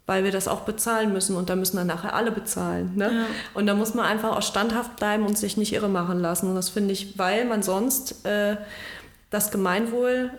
weil 0.08 0.24
wir 0.24 0.32
das 0.32 0.48
auch 0.48 0.62
bezahlen 0.62 1.12
müssen 1.12 1.36
und 1.36 1.50
da 1.50 1.54
müssen 1.54 1.76
dann 1.76 1.86
nachher 1.86 2.14
alle 2.14 2.32
bezahlen. 2.32 2.92
Ne? 2.96 3.12
Ja. 3.12 3.26
Und 3.52 3.66
da 3.66 3.74
muss 3.74 3.92
man 3.92 4.06
einfach 4.06 4.34
auch 4.34 4.42
standhaft 4.42 4.96
bleiben 4.96 5.26
und 5.26 5.36
sich 5.36 5.58
nicht 5.58 5.74
irre 5.74 5.90
machen 5.90 6.18
lassen. 6.18 6.48
Und 6.48 6.54
das 6.54 6.70
finde 6.70 6.92
ich, 6.92 7.18
weil 7.18 7.44
man 7.44 7.62
sonst 7.62 8.24
äh, 8.24 8.56
das 9.28 9.50
Gemeinwohl 9.50 10.30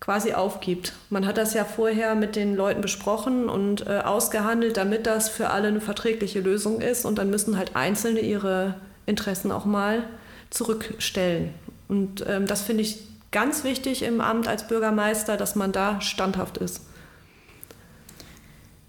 quasi 0.00 0.32
aufgibt. 0.32 0.94
Man 1.10 1.26
hat 1.26 1.36
das 1.36 1.52
ja 1.52 1.66
vorher 1.66 2.14
mit 2.14 2.34
den 2.34 2.56
Leuten 2.56 2.80
besprochen 2.80 3.50
und 3.50 3.86
äh, 3.86 3.98
ausgehandelt, 3.98 4.78
damit 4.78 5.06
das 5.06 5.28
für 5.28 5.50
alle 5.50 5.68
eine 5.68 5.82
verträgliche 5.82 6.40
Lösung 6.40 6.80
ist. 6.80 7.04
Und 7.04 7.18
dann 7.18 7.28
müssen 7.28 7.58
halt 7.58 7.76
Einzelne 7.76 8.20
ihre 8.20 8.76
Interessen 9.04 9.52
auch 9.52 9.66
mal 9.66 10.04
zurückstellen. 10.48 11.52
Und 11.88 12.24
ähm, 12.26 12.46
das 12.46 12.62
finde 12.62 12.84
ich 12.84 13.00
ganz 13.32 13.64
wichtig 13.64 14.02
im 14.02 14.22
Amt 14.22 14.48
als 14.48 14.66
Bürgermeister, 14.66 15.36
dass 15.36 15.56
man 15.56 15.72
da 15.72 16.00
standhaft 16.00 16.56
ist. 16.56 16.86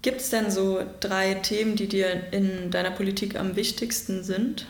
Gibt 0.02 0.20
es 0.20 0.30
denn 0.30 0.50
so 0.50 0.80
drei 1.00 1.34
Themen, 1.34 1.76
die 1.76 1.86
dir 1.86 2.32
in 2.32 2.70
deiner 2.72 2.90
Politik 2.90 3.38
am 3.38 3.54
wichtigsten 3.54 4.24
sind? 4.24 4.66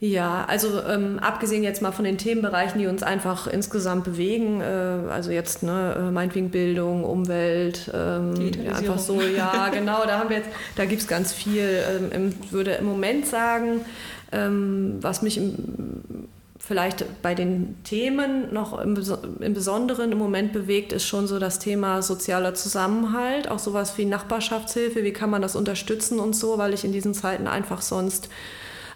Ja, 0.00 0.44
also 0.46 0.82
ähm, 0.82 1.18
abgesehen 1.18 1.62
jetzt 1.62 1.80
mal 1.80 1.92
von 1.92 2.04
den 2.04 2.18
Themenbereichen, 2.18 2.78
die 2.78 2.86
uns 2.86 3.02
einfach 3.02 3.46
insgesamt 3.46 4.04
bewegen, 4.04 4.60
äh, 4.60 4.64
also 5.10 5.30
jetzt 5.30 5.62
ne, 5.62 5.94
äh, 5.96 6.10
meinetwegen 6.10 6.50
Bildung, 6.50 7.04
Umwelt, 7.04 7.90
ähm, 7.94 8.34
einfach 8.70 8.98
so, 8.98 9.22
ja, 9.22 9.68
genau, 9.72 10.04
da 10.04 10.18
haben 10.18 10.28
wir 10.28 10.38
jetzt, 10.38 10.50
da 10.76 10.84
gibt 10.84 11.00
es 11.00 11.08
ganz 11.08 11.32
viel. 11.32 11.82
Ähm, 12.12 12.34
würde 12.50 12.72
im 12.72 12.84
Moment 12.84 13.26
sagen, 13.26 13.86
ähm, 14.32 14.98
was 15.00 15.22
mich 15.22 15.38
im, 15.38 16.28
vielleicht 16.66 17.20
bei 17.20 17.34
den 17.34 17.76
Themen 17.84 18.52
noch 18.52 18.80
im, 18.80 18.96
im, 19.40 19.54
Besonderen 19.54 20.12
im 20.12 20.18
Moment 20.18 20.52
bewegt, 20.52 20.92
ist 20.92 21.06
schon 21.06 21.26
so 21.26 21.38
das 21.38 21.58
Thema 21.58 22.00
sozialer 22.00 22.54
Zusammenhalt, 22.54 23.50
auch 23.50 23.58
sowas 23.58 23.98
wie 23.98 24.06
Nachbarschaftshilfe, 24.06 25.04
wie 25.04 25.12
kann 25.12 25.28
man 25.28 25.42
das 25.42 25.56
unterstützen 25.56 26.18
und 26.18 26.34
so, 26.34 26.56
weil 26.56 26.72
ich 26.72 26.84
in 26.84 26.92
diesen 26.92 27.12
Zeiten 27.12 27.46
einfach 27.46 27.82
sonst 27.82 28.30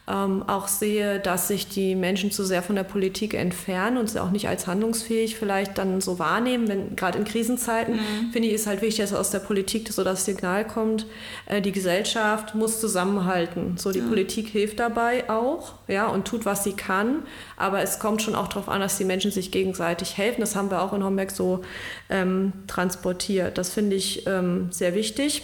ähm, 0.09 0.43
auch 0.47 0.69
sehe, 0.69 1.21
dass 1.21 1.49
sich 1.49 1.69
die 1.69 1.95
Menschen 1.95 2.31
zu 2.31 2.45
sehr 2.45 2.63
von 2.63 2.77
der 2.77 2.85
Politik 2.85 3.35
entfernen 3.35 3.99
und 3.99 4.09
sie 4.09 4.23
auch 4.23 4.31
nicht 4.31 4.49
als 4.49 4.67
handlungsfähig 4.67 5.37
vielleicht 5.37 5.77
dann 5.77 6.01
so 6.01 6.19
wahrnehmen. 6.19 6.69
Wenn 6.69 6.97
gerade 6.97 7.19
in 7.19 7.25
Krisenzeiten 7.25 7.97
mhm. 7.97 8.31
finde 8.33 8.49
ich, 8.49 8.55
ist 8.55 8.67
halt 8.67 8.81
wichtig, 8.81 9.05
dass 9.05 9.13
aus 9.13 9.31
der 9.31 9.41
Politik 9.41 9.93
so 9.93 10.05
das 10.05 10.25
Signal 10.25 10.67
kommt, 10.67 11.07
äh, 11.47 11.61
die 11.61 11.73
Gesellschaft 11.73 12.55
muss 12.55 12.81
zusammenhalten. 12.81 13.77
So 13.77 13.93
die 13.93 13.99
ja. 13.99 14.07
Politik 14.07 14.49
hilft 14.49 14.81
dabei 14.81 15.29
auch, 15.29 15.75
ja, 15.89 16.07
und 16.07 16.27
tut, 16.27 16.47
was 16.47 16.65
sie 16.65 16.73
kann. 16.73 17.23
Aber 17.57 17.83
es 17.83 17.99
kommt 17.99 18.23
schon 18.23 18.35
auch 18.35 18.49
darauf 18.49 18.69
an, 18.69 18.81
dass 18.81 18.97
die 18.97 19.05
Menschen 19.05 19.31
sich 19.31 19.51
gegenseitig 19.51 20.17
helfen. 20.17 20.41
Das 20.41 20.57
haben 20.57 20.71
wir 20.71 20.81
auch 20.81 20.95
in 20.95 21.05
Homberg 21.05 21.31
so 21.31 21.63
ähm, 22.09 22.53
transportiert. 22.67 23.59
Das 23.59 23.71
finde 23.71 23.97
ich 23.97 24.27
ähm, 24.27 24.69
sehr 24.71 24.95
wichtig. 24.95 25.43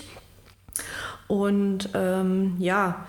Und 1.26 1.90
ähm, 1.94 2.56
ja, 2.58 3.06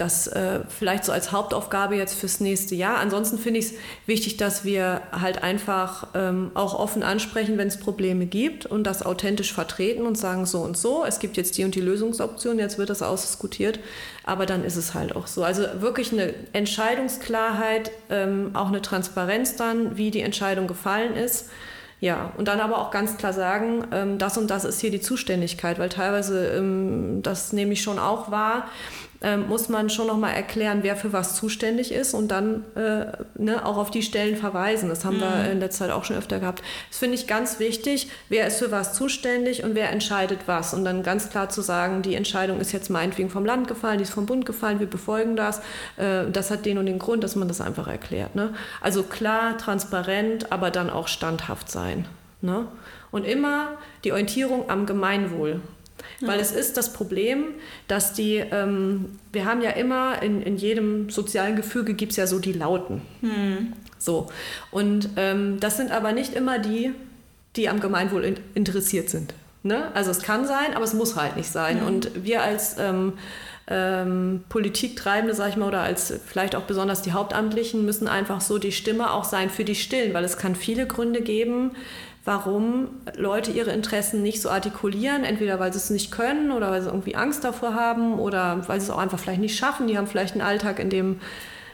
das 0.00 0.26
äh, 0.26 0.60
vielleicht 0.68 1.04
so 1.04 1.12
als 1.12 1.32
Hauptaufgabe 1.32 1.96
jetzt 1.96 2.14
fürs 2.14 2.40
nächste 2.40 2.74
Jahr. 2.74 2.98
Ansonsten 2.98 3.38
finde 3.38 3.60
ich 3.60 3.66
es 3.66 3.74
wichtig, 4.06 4.36
dass 4.36 4.64
wir 4.64 5.02
halt 5.12 5.42
einfach 5.42 6.08
ähm, 6.14 6.50
auch 6.54 6.78
offen 6.78 7.02
ansprechen, 7.02 7.58
wenn 7.58 7.68
es 7.68 7.78
Probleme 7.78 8.26
gibt 8.26 8.66
und 8.66 8.84
das 8.84 9.04
authentisch 9.04 9.52
vertreten 9.52 10.06
und 10.06 10.16
sagen 10.16 10.46
so 10.46 10.60
und 10.60 10.76
so. 10.76 11.04
Es 11.04 11.18
gibt 11.18 11.36
jetzt 11.36 11.58
die 11.58 11.64
und 11.64 11.74
die 11.74 11.80
Lösungsoption, 11.80 12.58
jetzt 12.58 12.78
wird 12.78 12.90
das 12.90 13.02
ausdiskutiert, 13.02 13.80
aber 14.24 14.46
dann 14.46 14.64
ist 14.64 14.76
es 14.76 14.94
halt 14.94 15.14
auch 15.14 15.26
so. 15.26 15.44
Also 15.44 15.64
wirklich 15.80 16.12
eine 16.12 16.34
Entscheidungsklarheit, 16.52 17.90
ähm, 18.08 18.50
auch 18.54 18.68
eine 18.68 18.82
Transparenz 18.82 19.56
dann, 19.56 19.96
wie 19.96 20.10
die 20.10 20.20
Entscheidung 20.20 20.66
gefallen 20.66 21.14
ist. 21.14 21.50
Ja, 22.00 22.32
und 22.38 22.48
dann 22.48 22.60
aber 22.60 22.78
auch 22.78 22.90
ganz 22.90 23.18
klar 23.18 23.34
sagen, 23.34 23.84
ähm, 23.92 24.16
das 24.16 24.38
und 24.38 24.50
das 24.50 24.64
ist 24.64 24.80
hier 24.80 24.90
die 24.90 25.02
Zuständigkeit, 25.02 25.78
weil 25.78 25.90
teilweise, 25.90 26.46
ähm, 26.48 27.20
das 27.22 27.52
nehme 27.52 27.74
ich 27.74 27.82
schon 27.82 27.98
auch 27.98 28.30
wahr, 28.30 28.68
ähm, 29.22 29.48
muss 29.48 29.68
man 29.68 29.90
schon 29.90 30.06
nochmal 30.06 30.34
erklären, 30.34 30.78
wer 30.82 30.96
für 30.96 31.12
was 31.12 31.36
zuständig 31.36 31.92
ist 31.92 32.14
und 32.14 32.28
dann 32.28 32.64
äh, 32.74 33.06
ne, 33.36 33.64
auch 33.64 33.76
auf 33.76 33.90
die 33.90 34.02
Stellen 34.02 34.36
verweisen. 34.36 34.88
Das 34.88 35.04
haben 35.04 35.16
mhm. 35.16 35.20
wir 35.20 35.50
in 35.52 35.60
letzter 35.60 35.86
Zeit 35.86 35.94
auch 35.94 36.04
schon 36.04 36.16
öfter 36.16 36.40
gehabt. 36.40 36.62
Das 36.88 36.98
finde 36.98 37.16
ich 37.16 37.26
ganz 37.26 37.58
wichtig. 37.58 38.08
Wer 38.28 38.46
ist 38.46 38.58
für 38.58 38.70
was 38.70 38.94
zuständig 38.94 39.62
und 39.62 39.74
wer 39.74 39.90
entscheidet 39.90 40.40
was? 40.46 40.72
Und 40.72 40.84
dann 40.84 41.02
ganz 41.02 41.28
klar 41.30 41.50
zu 41.50 41.60
sagen, 41.60 42.02
die 42.02 42.14
Entscheidung 42.14 42.60
ist 42.60 42.72
jetzt 42.72 42.88
meinetwegen 42.88 43.30
vom 43.30 43.44
Land 43.44 43.68
gefallen, 43.68 43.98
die 43.98 44.04
ist 44.04 44.12
vom 44.12 44.26
Bund 44.26 44.46
gefallen, 44.46 44.80
wir 44.80 44.88
befolgen 44.88 45.36
das. 45.36 45.60
Äh, 45.96 46.30
das 46.32 46.50
hat 46.50 46.64
den 46.64 46.78
und 46.78 46.86
den 46.86 46.98
Grund, 46.98 47.22
dass 47.22 47.36
man 47.36 47.48
das 47.48 47.60
einfach 47.60 47.88
erklärt. 47.88 48.34
Ne? 48.34 48.54
Also 48.80 49.02
klar, 49.02 49.58
transparent, 49.58 50.50
aber 50.50 50.70
dann 50.70 50.88
auch 50.88 51.08
standhaft 51.08 51.70
sein. 51.70 52.06
Ne? 52.40 52.66
Und 53.10 53.24
immer 53.24 53.72
die 54.04 54.12
Orientierung 54.12 54.70
am 54.70 54.86
Gemeinwohl. 54.86 55.60
Weil 56.20 56.40
es 56.40 56.52
ist 56.52 56.76
das 56.76 56.92
Problem, 56.92 57.54
dass 57.88 58.12
die, 58.12 58.36
ähm, 58.36 59.18
wir 59.32 59.44
haben 59.44 59.62
ja 59.62 59.70
immer 59.70 60.22
in, 60.22 60.42
in 60.42 60.56
jedem 60.56 61.10
sozialen 61.10 61.56
Gefüge 61.56 61.94
gibt 61.94 62.12
es 62.12 62.16
ja 62.16 62.26
so 62.26 62.38
die 62.38 62.52
Lauten. 62.52 63.02
Hm. 63.20 63.72
So. 63.98 64.28
Und 64.70 65.10
ähm, 65.16 65.60
das 65.60 65.76
sind 65.76 65.92
aber 65.92 66.12
nicht 66.12 66.34
immer 66.34 66.58
die, 66.58 66.92
die 67.56 67.68
am 67.68 67.80
Gemeinwohl 67.80 68.24
in, 68.24 68.36
interessiert 68.54 69.10
sind. 69.10 69.34
Ne? 69.62 69.90
Also 69.94 70.10
es 70.10 70.22
kann 70.22 70.46
sein, 70.46 70.74
aber 70.74 70.84
es 70.84 70.94
muss 70.94 71.16
halt 71.16 71.36
nicht 71.36 71.50
sein. 71.50 71.80
Mhm. 71.80 71.86
Und 71.86 72.24
wir 72.24 72.42
als 72.42 72.76
ähm, 72.78 73.14
ähm, 73.66 74.42
Politiktreibende, 74.48 75.34
sag 75.34 75.50
ich 75.50 75.56
mal, 75.56 75.68
oder 75.68 75.82
als 75.82 76.12
vielleicht 76.26 76.56
auch 76.56 76.62
besonders 76.62 77.02
die 77.02 77.12
Hauptamtlichen, 77.12 77.84
müssen 77.84 78.08
einfach 78.08 78.40
so 78.40 78.58
die 78.58 78.72
Stimme 78.72 79.12
auch 79.12 79.24
sein 79.24 79.50
für 79.50 79.64
die 79.64 79.74
Stillen, 79.74 80.14
weil 80.14 80.24
es 80.24 80.38
kann 80.38 80.56
viele 80.56 80.86
Gründe 80.86 81.20
geben, 81.20 81.72
warum 82.24 82.88
Leute 83.16 83.50
ihre 83.50 83.72
Interessen 83.72 84.22
nicht 84.22 84.42
so 84.42 84.50
artikulieren, 84.50 85.24
entweder 85.24 85.58
weil 85.58 85.72
sie 85.72 85.78
es 85.78 85.90
nicht 85.90 86.10
können 86.10 86.50
oder 86.52 86.70
weil 86.70 86.82
sie 86.82 86.88
irgendwie 86.88 87.16
Angst 87.16 87.44
davor 87.44 87.74
haben 87.74 88.18
oder 88.18 88.68
weil 88.68 88.80
sie 88.80 88.86
es 88.86 88.90
auch 88.90 88.98
einfach 88.98 89.18
vielleicht 89.18 89.40
nicht 89.40 89.56
schaffen. 89.56 89.86
Die 89.86 89.96
haben 89.96 90.06
vielleicht 90.06 90.34
einen 90.34 90.42
Alltag, 90.42 90.78
in 90.78 90.90
dem 90.90 91.20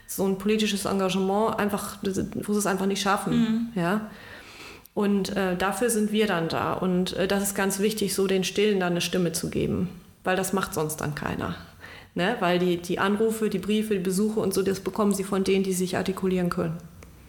so 0.07 0.25
ein 0.25 0.39
politisches 0.39 0.85
Engagement 0.85 1.59
einfach, 1.59 1.99
wo 2.03 2.53
sie 2.53 2.59
es 2.59 2.67
einfach 2.67 2.87
nicht 2.87 3.03
schaffen. 3.03 3.39
Mhm. 3.75 3.81
Ja? 3.81 4.09
Und 4.95 5.37
äh, 5.37 5.57
dafür 5.57 5.91
sind 5.91 6.13
wir 6.13 6.27
dann 6.27 6.49
da. 6.49 6.73
Und 6.73 7.15
äh, 7.15 7.27
das 7.27 7.43
ist 7.43 7.55
ganz 7.55 7.81
wichtig, 7.81 8.15
so 8.15 8.27
den 8.27 8.45
Stillen 8.45 8.81
dann 8.81 8.93
eine 8.93 9.01
Stimme 9.01 9.33
zu 9.33 9.51
geben, 9.51 9.89
weil 10.25 10.37
das 10.37 10.53
macht 10.53 10.75
sonst 10.75 10.97
dann 10.97 11.15
keiner. 11.15 11.57
Ne? 12.15 12.37
Weil 12.41 12.59
die, 12.59 12.79
die 12.79 12.99
Anrufe, 12.99 13.51
die 13.51 13.59
Briefe, 13.59 13.95
die 13.95 14.01
Besuche 14.01 14.41
und 14.41 14.55
so, 14.55 14.63
das 14.63 14.81
bekommen 14.81 15.13
sie 15.13 15.25
von 15.25 15.45
denen, 15.45 15.65
die 15.65 15.75
sich 15.75 15.97
artikulieren 15.97 16.49
können. 16.49 16.79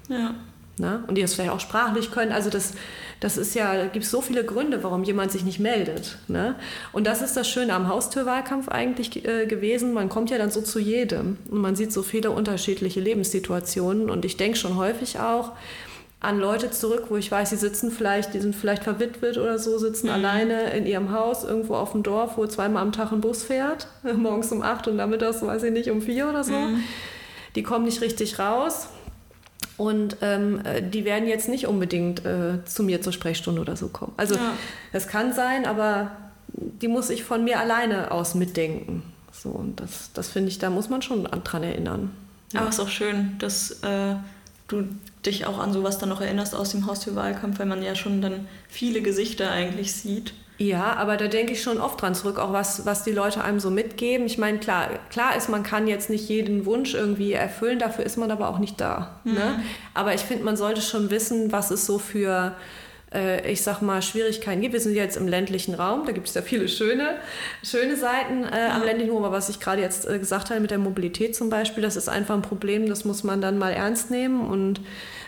Ja. 0.07 0.35
Ne? 0.79 1.03
Und 1.07 1.15
die 1.15 1.21
das 1.21 1.33
vielleicht 1.33 1.51
auch 1.51 1.59
sprachlich 1.59 2.11
können. 2.11 2.31
Also 2.31 2.51
das, 2.51 2.73
das 3.19 3.37
ist 3.37 3.55
ja, 3.55 3.75
da 3.75 3.85
gibt 3.85 4.05
es 4.05 4.11
so 4.11 4.21
viele 4.21 4.43
Gründe, 4.43 4.83
warum 4.83 5.03
jemand 5.03 5.31
sich 5.31 5.43
nicht 5.43 5.59
meldet. 5.59 6.19
Ne? 6.27 6.55
Und 6.93 7.07
das 7.07 7.23
ist 7.23 7.35
das 7.35 7.49
Schöne 7.49 7.73
am 7.73 7.87
Haustürwahlkampf 7.87 8.69
eigentlich 8.69 9.25
äh, 9.27 9.47
gewesen. 9.47 9.93
Man 9.93 10.07
kommt 10.07 10.29
ja 10.29 10.37
dann 10.37 10.51
so 10.51 10.61
zu 10.61 10.79
jedem 10.79 11.37
und 11.49 11.61
man 11.61 11.75
sieht 11.75 11.91
so 11.91 12.03
viele 12.03 12.29
unterschiedliche 12.29 12.99
Lebenssituationen. 12.99 14.11
Und 14.11 14.23
ich 14.23 14.37
denke 14.37 14.57
schon 14.57 14.75
häufig 14.75 15.19
auch 15.19 15.53
an 16.19 16.39
Leute 16.39 16.69
zurück, 16.69 17.05
wo 17.09 17.15
ich 17.15 17.31
weiß, 17.31 17.49
die 17.49 17.55
sitzen 17.55 17.89
vielleicht, 17.89 18.35
die 18.35 18.39
sind 18.39 18.55
vielleicht 18.55 18.83
verwitwet 18.83 19.37
oder 19.37 19.57
so, 19.57 19.79
sitzen 19.79 20.07
mhm. 20.07 20.13
alleine 20.13 20.71
in 20.71 20.85
ihrem 20.85 21.11
Haus 21.11 21.43
irgendwo 21.43 21.75
auf 21.75 21.93
dem 21.93 22.03
Dorf, 22.03 22.37
wo 22.37 22.45
zweimal 22.45 22.83
am 22.83 22.91
Tag 22.91 23.11
ein 23.11 23.21
Bus 23.21 23.43
fährt, 23.43 23.87
morgens 24.15 24.51
um 24.51 24.61
acht 24.61 24.87
und 24.87 24.95
nachmittags, 24.95 25.41
weiß 25.41 25.63
ich 25.63 25.71
nicht, 25.71 25.89
um 25.89 26.03
vier 26.03 26.29
oder 26.29 26.43
so. 26.43 26.53
Mhm. 26.53 26.83
Die 27.55 27.63
kommen 27.63 27.85
nicht 27.85 28.01
richtig 28.01 28.37
raus 28.37 28.89
und 29.77 30.17
ähm, 30.21 30.61
äh, 30.65 30.81
die 30.81 31.05
werden 31.05 31.27
jetzt 31.27 31.47
nicht 31.49 31.67
unbedingt 31.67 32.25
äh, 32.25 32.65
zu 32.65 32.83
mir 32.83 33.01
zur 33.01 33.13
Sprechstunde 33.13 33.61
oder 33.61 33.77
so 33.77 33.89
kommen. 33.89 34.13
Also 34.17 34.35
ja. 34.35 34.53
das 34.91 35.07
kann 35.07 35.33
sein, 35.33 35.65
aber 35.65 36.11
die 36.47 36.87
muss 36.87 37.09
ich 37.09 37.23
von 37.23 37.43
mir 37.43 37.59
alleine 37.59 38.11
aus 38.11 38.35
mitdenken. 38.35 39.03
So, 39.31 39.49
und 39.49 39.79
das, 39.79 40.11
das 40.13 40.29
finde 40.29 40.49
ich, 40.49 40.57
da 40.57 40.69
muss 40.71 40.89
man 40.89 41.01
schon 41.03 41.25
dran 41.25 41.63
erinnern. 41.63 42.11
Ja. 42.53 42.61
Aber 42.61 42.69
es 42.69 42.75
ist 42.75 42.81
auch 42.81 42.89
schön, 42.89 43.35
dass 43.37 43.83
äh, 43.83 44.15
du 44.67 44.83
dich 45.25 45.45
auch 45.45 45.59
an 45.59 45.73
sowas 45.73 45.99
dann 45.99 46.09
noch 46.09 46.21
erinnerst 46.21 46.55
aus 46.55 46.71
dem 46.71 46.87
Haustürwahlkampf, 46.87 47.59
weil 47.59 47.67
man 47.67 47.83
ja 47.83 47.93
schon 47.93 48.21
dann 48.21 48.47
viele 48.67 49.01
Gesichter 49.01 49.51
eigentlich 49.51 49.93
sieht. 49.93 50.33
Ja, 50.59 50.95
aber 50.95 51.17
da 51.17 51.27
denke 51.27 51.53
ich 51.53 51.61
schon 51.61 51.79
oft 51.79 52.01
dran 52.01 52.15
zurück, 52.15 52.39
auch 52.39 52.51
was, 52.51 52.85
was 52.85 53.03
die 53.03 53.11
Leute 53.11 53.43
einem 53.43 53.59
so 53.59 53.69
mitgeben. 53.69 54.25
Ich 54.25 54.39
meine, 54.39 54.57
klar, 54.57 54.89
klar 55.11 55.35
ist, 55.35 55.49
man 55.49 55.61
kann 55.61 55.87
jetzt 55.87 56.09
nicht 56.09 56.27
jeden 56.29 56.65
Wunsch 56.65 56.95
irgendwie 56.95 57.33
erfüllen, 57.33 57.77
dafür 57.77 58.05
ist 58.05 58.17
man 58.17 58.31
aber 58.31 58.49
auch 58.49 58.57
nicht 58.57 58.81
da. 58.81 59.19
Ne? 59.23 59.33
Mhm. 59.33 59.37
Ne? 59.37 59.59
Aber 59.93 60.15
ich 60.15 60.21
finde, 60.21 60.43
man 60.43 60.57
sollte 60.57 60.81
schon 60.81 61.11
wissen, 61.11 61.51
was 61.51 61.69
es 61.69 61.85
so 61.85 61.99
für, 61.99 62.55
äh, 63.13 63.51
ich 63.51 63.61
sag 63.61 63.81
mal, 63.81 64.01
Schwierigkeiten 64.01 64.61
gibt. 64.61 64.73
Wir 64.73 64.79
sind 64.79 64.95
jetzt 64.95 65.15
im 65.15 65.27
ländlichen 65.27 65.75
Raum, 65.75 66.07
da 66.07 66.11
gibt 66.11 66.27
es 66.27 66.33
ja 66.33 66.41
viele 66.41 66.67
schöne, 66.67 67.17
schöne 67.63 67.95
Seiten 67.95 68.43
äh, 68.43 68.69
am 68.73 68.81
ländlichen 68.83 69.11
Raum. 69.11 69.25
Aber 69.25 69.37
was 69.37 69.49
ich 69.49 69.59
gerade 69.59 69.83
jetzt 69.83 70.09
äh, 70.09 70.17
gesagt 70.17 70.49
habe 70.49 70.59
mit 70.59 70.71
der 70.71 70.79
Mobilität 70.79 71.35
zum 71.35 71.51
Beispiel, 71.51 71.83
das 71.83 71.95
ist 71.95 72.09
einfach 72.09 72.33
ein 72.33 72.41
Problem, 72.41 72.89
das 72.89 73.05
muss 73.05 73.23
man 73.23 73.41
dann 73.41 73.59
mal 73.59 73.73
ernst 73.73 74.09
nehmen 74.09 74.49
und 74.49 74.81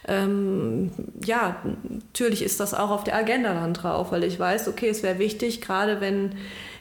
ähm, 0.10 0.92
ja, 1.24 1.58
natürlich 1.84 2.42
ist 2.42 2.60
das 2.60 2.74
auch 2.74 2.90
auf 2.90 3.04
der 3.04 3.16
Agenda 3.16 3.54
dann 3.54 3.74
drauf, 3.74 4.12
weil 4.12 4.24
ich 4.24 4.40
weiß, 4.40 4.68
okay, 4.68 4.90
es 4.90 5.04
wäre 5.04 5.20
wichtig, 5.20 5.62
gerade 5.62 6.02
wenn 6.02 6.32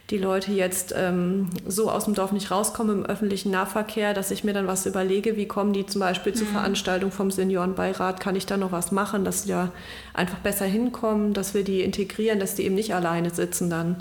die 0.09 0.17
Leute 0.17 0.51
jetzt 0.51 0.93
ähm, 0.97 1.49
so 1.67 1.91
aus 1.91 2.05
dem 2.05 2.15
Dorf 2.15 2.31
nicht 2.31 2.49
rauskommen 2.49 2.99
im 2.99 3.05
öffentlichen 3.05 3.51
Nahverkehr, 3.51 4.15
dass 4.15 4.31
ich 4.31 4.43
mir 4.43 4.53
dann 4.53 4.65
was 4.65 4.87
überlege, 4.87 5.37
wie 5.37 5.47
kommen 5.47 5.71
die 5.71 5.85
zum 5.85 6.01
Beispiel 6.01 6.31
mhm. 6.31 6.37
zur 6.37 6.47
Veranstaltung 6.47 7.11
vom 7.11 7.29
Seniorenbeirat, 7.29 8.19
kann 8.19 8.35
ich 8.35 8.47
da 8.47 8.57
noch 8.57 8.71
was 8.71 8.91
machen, 8.91 9.23
dass 9.23 9.43
sie 9.43 9.49
ja 9.49 9.71
einfach 10.13 10.39
besser 10.39 10.65
hinkommen, 10.65 11.33
dass 11.33 11.53
wir 11.53 11.63
die 11.63 11.81
integrieren, 11.81 12.39
dass 12.39 12.55
die 12.55 12.63
eben 12.63 12.75
nicht 12.75 12.95
alleine 12.95 13.29
sitzen 13.29 13.69
dann. 13.69 13.97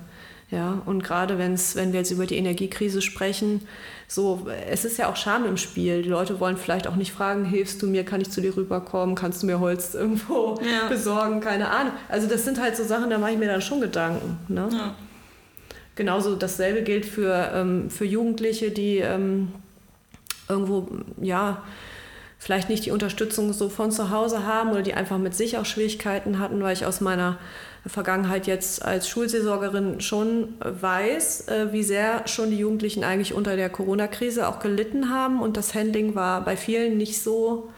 Ja, 0.50 0.80
und 0.86 1.04
gerade 1.04 1.36
wenn's, 1.36 1.76
wenn 1.76 1.92
wir 1.92 2.00
jetzt 2.00 2.10
über 2.10 2.24
die 2.24 2.36
Energiekrise 2.36 3.02
sprechen, 3.02 3.68
so, 4.06 4.46
es 4.70 4.86
ist 4.86 4.96
ja 4.96 5.10
auch 5.10 5.16
Scham 5.16 5.44
im 5.44 5.58
Spiel. 5.58 6.00
Die 6.00 6.08
Leute 6.08 6.40
wollen 6.40 6.56
vielleicht 6.56 6.86
auch 6.86 6.96
nicht 6.96 7.12
fragen, 7.12 7.44
hilfst 7.44 7.82
du 7.82 7.86
mir, 7.86 8.02
kann 8.02 8.22
ich 8.22 8.30
zu 8.30 8.40
dir 8.40 8.56
rüberkommen, 8.56 9.14
kannst 9.14 9.42
du 9.42 9.46
mir 9.46 9.60
Holz 9.60 9.92
irgendwo 9.94 10.58
ja. 10.62 10.88
besorgen, 10.88 11.40
keine 11.40 11.68
Ahnung. 11.70 11.92
Also 12.08 12.26
das 12.26 12.44
sind 12.44 12.58
halt 12.60 12.76
so 12.76 12.84
Sachen, 12.84 13.10
da 13.10 13.18
mache 13.18 13.32
ich 13.32 13.38
mir 13.38 13.46
dann 13.48 13.60
schon 13.60 13.82
Gedanken. 13.82 14.38
Ne? 14.48 14.68
Ja. 14.72 14.94
Genauso 15.96 16.34
dasselbe 16.34 16.82
gilt 16.82 17.04
für, 17.04 17.50
ähm, 17.52 17.90
für 17.90 18.06
Jugendliche, 18.06 18.70
die 18.70 18.98
ähm, 18.98 19.48
irgendwo, 20.48 20.88
ja, 21.20 21.62
vielleicht 22.38 22.70
nicht 22.70 22.86
die 22.86 22.92
Unterstützung 22.92 23.52
so 23.52 23.68
von 23.68 23.90
zu 23.90 24.10
Hause 24.10 24.46
haben 24.46 24.70
oder 24.70 24.82
die 24.82 24.94
einfach 24.94 25.18
mit 25.18 25.34
sich 25.34 25.58
auch 25.58 25.66
Schwierigkeiten 25.66 26.38
hatten, 26.38 26.62
weil 26.62 26.72
ich 26.72 26.86
aus 26.86 27.00
meiner 27.00 27.36
Vergangenheit 27.86 28.46
jetzt 28.46 28.84
als 28.84 29.08
Schulseelsorgerin 29.08 30.00
schon 30.00 30.54
weiß, 30.60 31.48
äh, 31.48 31.72
wie 31.72 31.82
sehr 31.82 32.26
schon 32.26 32.50
die 32.50 32.58
Jugendlichen 32.58 33.04
eigentlich 33.04 33.34
unter 33.34 33.56
der 33.56 33.70
Corona-Krise 33.70 34.48
auch 34.48 34.58
gelitten 34.58 35.10
haben. 35.10 35.40
Und 35.40 35.56
das 35.56 35.74
Handling 35.74 36.14
war 36.14 36.44
bei 36.44 36.56
vielen 36.56 36.96
nicht 36.96 37.22
so, 37.22 37.70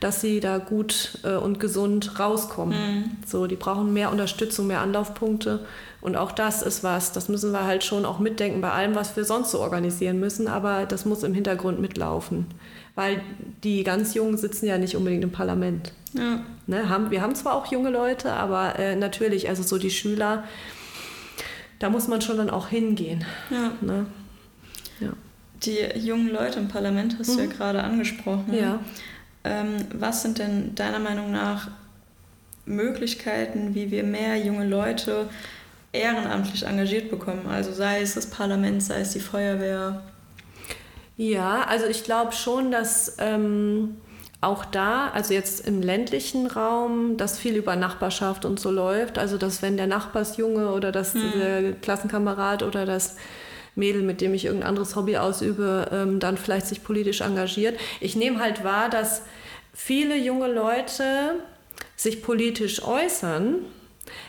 dass 0.00 0.20
sie 0.20 0.40
da 0.40 0.58
gut 0.58 1.18
äh, 1.22 1.34
und 1.36 1.60
gesund 1.60 2.18
rauskommen. 2.18 2.76
Mhm. 2.76 3.10
So, 3.26 3.46
die 3.46 3.56
brauchen 3.56 3.92
mehr 3.92 4.10
Unterstützung, 4.10 4.66
mehr 4.66 4.80
Anlaufpunkte. 4.80 5.64
Und 6.00 6.16
auch 6.16 6.32
das 6.32 6.60
ist 6.60 6.84
was, 6.84 7.12
das 7.12 7.28
müssen 7.28 7.52
wir 7.52 7.64
halt 7.64 7.84
schon 7.84 8.04
auch 8.04 8.18
mitdenken 8.18 8.60
bei 8.60 8.70
allem, 8.70 8.94
was 8.94 9.16
wir 9.16 9.24
sonst 9.24 9.52
so 9.52 9.60
organisieren 9.60 10.20
müssen. 10.20 10.48
Aber 10.48 10.84
das 10.84 11.06
muss 11.06 11.22
im 11.22 11.32
Hintergrund 11.32 11.80
mitlaufen. 11.80 12.46
Weil 12.94 13.22
die 13.64 13.82
ganz 13.82 14.14
Jungen 14.14 14.36
sitzen 14.36 14.66
ja 14.66 14.78
nicht 14.78 14.96
unbedingt 14.96 15.24
im 15.24 15.32
Parlament. 15.32 15.92
Ja. 16.12 16.40
Ne, 16.66 16.88
haben, 16.88 17.10
wir 17.10 17.20
haben 17.20 17.34
zwar 17.34 17.54
auch 17.54 17.70
junge 17.70 17.90
Leute, 17.90 18.32
aber 18.32 18.78
äh, 18.78 18.96
natürlich, 18.96 19.48
also 19.48 19.62
so 19.62 19.78
die 19.78 19.90
Schüler, 19.90 20.44
da 21.78 21.90
muss 21.90 22.08
man 22.08 22.22
schon 22.22 22.38
dann 22.38 22.50
auch 22.50 22.68
hingehen. 22.68 23.24
Ja. 23.50 23.72
Ne? 23.80 24.06
ja. 25.00 25.10
Die 25.64 25.98
jungen 25.98 26.30
Leute 26.30 26.60
im 26.60 26.68
Parlament 26.68 27.18
hast 27.18 27.30
mhm. 27.30 27.36
du 27.36 27.42
ja 27.42 27.48
mhm. 27.48 27.52
gerade 27.52 27.82
angesprochen. 27.82 28.54
Ja. 28.54 28.78
Ähm, 29.44 29.76
was 29.92 30.22
sind 30.22 30.38
denn 30.38 30.74
deiner 30.74 31.00
Meinung 31.00 31.32
nach 31.32 31.68
Möglichkeiten, 32.64 33.74
wie 33.74 33.90
wir 33.90 34.04
mehr 34.04 34.36
junge 34.36 34.66
Leute 34.66 35.28
ehrenamtlich 35.92 36.64
engagiert 36.64 37.10
bekommen? 37.10 37.46
Also 37.48 37.72
sei 37.72 38.00
es 38.00 38.14
das 38.14 38.30
Parlament, 38.30 38.82
sei 38.82 39.00
es 39.00 39.10
die 39.10 39.20
Feuerwehr. 39.20 40.02
Ja, 41.16 41.62
also 41.62 41.86
ich 41.86 42.04
glaube 42.04 42.32
schon, 42.32 42.70
dass 42.70 43.16
ähm, 43.18 43.96
auch 44.40 44.64
da, 44.64 45.10
also 45.10 45.32
jetzt 45.32 45.66
im 45.66 45.80
ländlichen 45.80 46.46
Raum, 46.46 47.16
dass 47.16 47.38
viel 47.38 47.56
über 47.56 47.76
Nachbarschaft 47.76 48.44
und 48.44 48.60
so 48.60 48.70
läuft. 48.70 49.18
Also 49.18 49.38
dass 49.38 49.62
wenn 49.62 49.76
der 49.76 49.86
Nachbarsjunge 49.86 50.72
oder 50.72 50.92
das 50.92 51.14
hm. 51.14 51.32
der 51.36 51.72
Klassenkamerad 51.72 52.62
oder 52.62 52.84
das 52.84 53.16
Mädel, 53.76 54.02
mit 54.02 54.20
dem 54.20 54.34
ich 54.34 54.44
irgendein 54.44 54.68
anderes 54.68 54.96
Hobby 54.96 55.16
ausübe, 55.16 55.88
ähm, 55.92 56.20
dann 56.20 56.36
vielleicht 56.36 56.66
sich 56.66 56.84
politisch 56.84 57.22
engagiert. 57.22 57.78
Ich 58.00 58.16
nehme 58.16 58.38
halt 58.38 58.62
wahr, 58.62 58.88
dass 58.88 59.22
viele 59.72 60.16
junge 60.16 60.52
Leute 60.52 61.40
sich 61.96 62.22
politisch 62.22 62.84
äußern. 62.84 63.56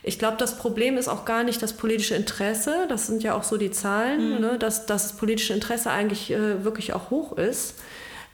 Ich 0.04 0.20
glaube, 0.20 0.38
das 0.38 0.58
Problem 0.58 0.98
ist 0.98 1.08
auch 1.08 1.26
gar 1.26 1.44
nicht 1.44 1.62
das 1.62 1.74
politische 1.74 2.16
Interesse. 2.16 2.86
Das 2.90 3.08
sind 3.08 3.24
ja 3.24 3.36
auch 3.36 3.44
so 3.44 3.58
die 3.58 3.72
Zahlen, 3.72 4.36
mhm. 4.36 4.42
ne? 4.42 4.60
dass, 4.60 4.86
dass 4.86 5.10
das 5.10 5.18
politische 5.18 5.54
Interesse 5.54 5.92
eigentlich 5.92 6.32
äh, 6.32 6.64
wirklich 6.64 6.94
auch 6.94 7.10
hoch 7.10 7.38
ist. 7.38 7.76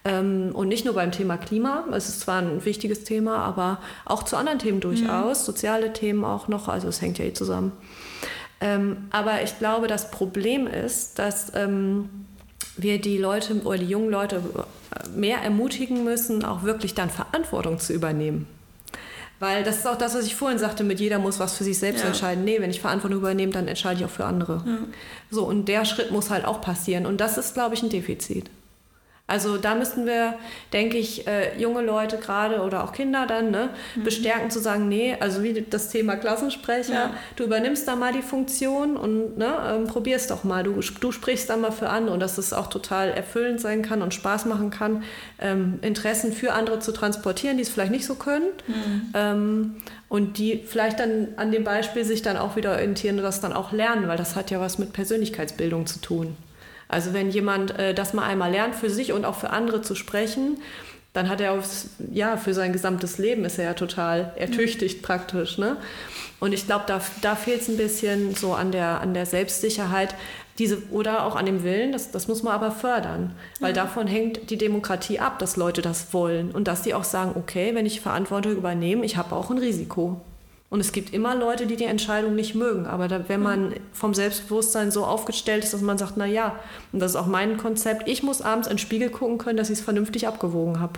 Ähm, 0.04 0.52
und 0.54 0.68
nicht 0.68 0.86
nur 0.86 0.96
beim 0.96 1.12
Thema 1.12 1.38
Klima, 1.38 1.86
es 1.94 2.10
ist 2.10 2.22
zwar 2.22 2.42
ein 2.42 2.66
wichtiges 2.66 3.04
Thema, 3.04 3.38
aber 3.38 3.80
auch 4.06 4.24
zu 4.24 4.36
anderen 4.36 4.60
Themen 4.60 4.80
durchaus, 4.80 5.42
mhm. 5.42 5.46
soziale 5.46 5.94
Themen 5.94 6.24
auch 6.24 6.48
noch, 6.48 6.68
also 6.68 6.88
es 6.88 7.02
hängt 7.02 7.20
ja 7.20 7.26
eh 7.26 7.34
zusammen. 7.34 7.72
Ähm, 8.62 9.08
aber 9.12 9.44
ich 9.44 9.58
glaube, 9.60 9.88
das 9.88 10.10
Problem 10.10 10.66
ist, 10.68 11.20
dass 11.20 11.54
ähm, 11.56 12.10
wir 12.78 13.00
die 13.00 13.18
Leute 13.18 13.62
oder 13.64 13.78
die 13.78 13.88
jungen 13.88 14.10
Leute 14.10 14.42
mehr 15.16 15.40
ermutigen 15.40 16.04
müssen, 16.04 16.44
auch 16.46 16.64
wirklich 16.64 16.94
dann 16.96 17.10
Verantwortung 17.10 17.80
zu 17.80 17.94
übernehmen. 17.94 18.48
Weil 19.42 19.64
das 19.64 19.80
ist 19.80 19.88
auch 19.88 19.98
das, 19.98 20.14
was 20.14 20.28
ich 20.28 20.36
vorhin 20.36 20.60
sagte, 20.60 20.84
mit 20.84 21.00
jeder 21.00 21.18
muss 21.18 21.40
was 21.40 21.58
für 21.58 21.64
sich 21.64 21.80
selbst 21.80 22.02
ja. 22.02 22.10
entscheiden. 22.10 22.44
Nee, 22.44 22.62
wenn 22.62 22.70
ich 22.70 22.80
Verantwortung 22.80 23.18
übernehme, 23.18 23.52
dann 23.52 23.68
entscheide 23.68 24.00
ich 24.00 24.06
auch 24.06 24.12
für 24.12 24.24
andere. 24.24 24.62
Ja. 24.64 24.78
So, 25.32 25.44
und 25.48 25.68
der 25.68 25.84
Schritt 25.84 26.12
muss 26.12 26.30
halt 26.30 26.46
auch 26.46 26.62
passieren. 26.62 27.08
Und 27.08 27.20
das 27.20 27.40
ist, 27.40 27.56
glaube 27.56 27.74
ich, 27.74 27.82
ein 27.82 27.90
Defizit. 27.90 28.52
Also 29.32 29.56
da 29.56 29.76
müssten 29.76 30.06
wir, 30.06 30.34
denke 30.74 30.98
ich, 30.98 31.26
äh, 31.26 31.58
junge 31.58 31.82
Leute 31.82 32.18
gerade 32.18 32.60
oder 32.64 32.84
auch 32.84 32.92
Kinder 32.92 33.26
dann 33.26 33.50
ne, 33.50 33.70
mhm. 33.96 34.04
bestärken 34.04 34.52
zu 34.52 34.60
sagen, 34.60 34.90
nee, 34.90 35.16
also 35.18 35.42
wie 35.42 35.66
das 35.70 35.88
Thema 35.88 36.18
Klassensprecher, 36.18 36.94
ja. 36.94 37.14
du 37.38 37.46
übernimmst 37.46 37.88
da 37.88 37.96
mal 37.96 38.12
die 38.12 38.24
Funktion 38.24 38.98
und 38.98 39.38
ne, 39.38 39.54
ähm, 39.70 39.88
probierst 39.88 40.32
doch 40.32 40.44
mal, 40.44 40.64
du, 40.64 40.82
du 40.82 41.12
sprichst 41.14 41.50
dann 41.50 41.62
mal 41.62 41.72
für 41.72 41.88
andere 41.88 42.14
und 42.14 42.20
dass 42.20 42.38
es 42.38 42.52
auch 42.52 42.68
total 42.68 43.12
erfüllend 43.12 43.62
sein 43.62 43.84
kann 43.84 44.02
und 44.02 44.14
Spaß 44.14 44.48
machen 44.48 44.70
kann, 44.70 45.04
ähm, 45.40 45.80
Interessen 45.82 46.34
für 46.34 46.52
andere 46.52 46.80
zu 46.80 46.92
transportieren, 46.92 47.56
die 47.56 47.64
es 47.64 47.70
vielleicht 47.70 47.94
nicht 47.94 48.06
so 48.06 48.16
können. 48.16 48.48
Mhm. 48.68 49.02
Ähm, 49.14 49.76
und 50.10 50.40
die 50.40 50.62
vielleicht 50.66 51.00
dann 51.00 51.30
an 51.38 51.54
dem 51.54 51.64
Beispiel 51.64 52.04
sich 52.04 52.22
dann 52.22 52.36
auch 52.36 52.58
wieder 52.58 52.72
orientieren 52.72 53.16
und 53.16 53.24
das 53.24 53.40
dann 53.40 53.54
auch 53.54 53.72
lernen, 53.72 54.10
weil 54.10 54.18
das 54.18 54.36
hat 54.36 54.52
ja 54.52 54.60
was 54.60 54.78
mit 54.78 54.92
Persönlichkeitsbildung 54.92 55.86
zu 55.86 56.02
tun. 56.02 56.36
Also 56.92 57.14
wenn 57.14 57.30
jemand 57.30 57.78
äh, 57.80 57.94
das 57.94 58.14
mal 58.14 58.26
einmal 58.28 58.52
lernt, 58.52 58.76
für 58.76 58.90
sich 58.90 59.14
und 59.14 59.26
auch 59.26 59.36
für 59.36 59.52
andere 59.52 59.82
zu 59.82 59.96
sprechen, 59.96 60.58
dann 61.14 61.30
hat 61.30 61.42
er 61.42 61.54
aufs, 61.54 61.90
ja, 62.12 62.38
für 62.38 62.54
sein 62.54 62.72
gesamtes 62.72 63.18
Leben 63.18 63.44
ist 63.44 63.58
er 63.58 63.66
ja 63.66 63.74
total 63.74 64.34
ertüchtigt 64.38 65.02
mhm. 65.02 65.06
praktisch. 65.06 65.58
Ne? 65.58 65.78
Und 66.40 66.54
ich 66.54 66.66
glaube, 66.66 66.86
da, 66.88 67.02
da 67.22 67.36
fehlt 67.36 67.62
es 67.62 67.68
ein 67.68 67.78
bisschen 67.78 68.36
so 68.36 68.54
an 68.54 68.72
der, 68.72 69.02
an 69.02 69.14
der 69.14 69.26
Selbstsicherheit 69.26 70.16
diese, 70.58 70.82
oder 70.92 71.26
auch 71.26 71.36
an 71.36 71.46
dem 71.46 71.64
Willen, 71.64 71.92
das, 71.92 72.12
das 72.12 72.28
muss 72.28 72.44
man 72.44 72.54
aber 72.54 72.72
fördern, 72.72 73.36
weil 73.60 73.72
mhm. 73.72 73.76
davon 73.76 74.08
hängt 74.08 74.50
die 74.50 74.58
Demokratie 74.58 75.20
ab, 75.20 75.40
dass 75.40 75.58
Leute 75.58 75.82
das 75.82 76.14
wollen 76.14 76.52
und 76.52 76.68
dass 76.68 76.82
die 76.82 76.94
auch 76.94 77.04
sagen, 77.04 77.34
okay, 77.36 77.74
wenn 77.74 77.86
ich 77.86 78.02
Verantwortung 78.02 78.54
übernehme, 78.54 79.06
ich 79.06 79.18
habe 79.18 79.36
auch 79.36 79.50
ein 79.50 79.58
Risiko. 79.58 80.22
Und 80.72 80.80
es 80.80 80.94
gibt 80.94 81.14
immer 81.14 81.36
Leute, 81.36 81.68
die 81.68 81.76
die 81.76 81.84
Entscheidung 81.84 82.34
nicht 82.34 82.56
mögen. 82.56 82.86
Aber 82.88 83.10
da, 83.10 83.28
wenn 83.28 83.42
man 83.42 83.76
vom 83.92 84.14
Selbstbewusstsein 84.14 84.90
so 84.90 85.04
aufgestellt 85.04 85.66
ist, 85.66 85.74
dass 85.74 85.82
man 85.82 85.98
sagt, 85.98 86.14
na 86.16 86.26
ja, 86.26 86.58
und 86.94 87.02
das 87.02 87.12
ist 87.12 87.18
auch 87.18 87.28
mein 87.28 87.58
Konzept, 87.58 88.08
ich 88.08 88.24
muss 88.24 88.42
abends 88.42 88.70
in 88.70 88.76
den 88.76 88.80
Spiegel 88.80 89.10
gucken 89.10 89.38
können, 89.38 89.58
dass 89.58 89.70
ich 89.70 89.80
es 89.80 89.84
vernünftig 89.84 90.28
abgewogen 90.28 90.80
habe. 90.80 90.94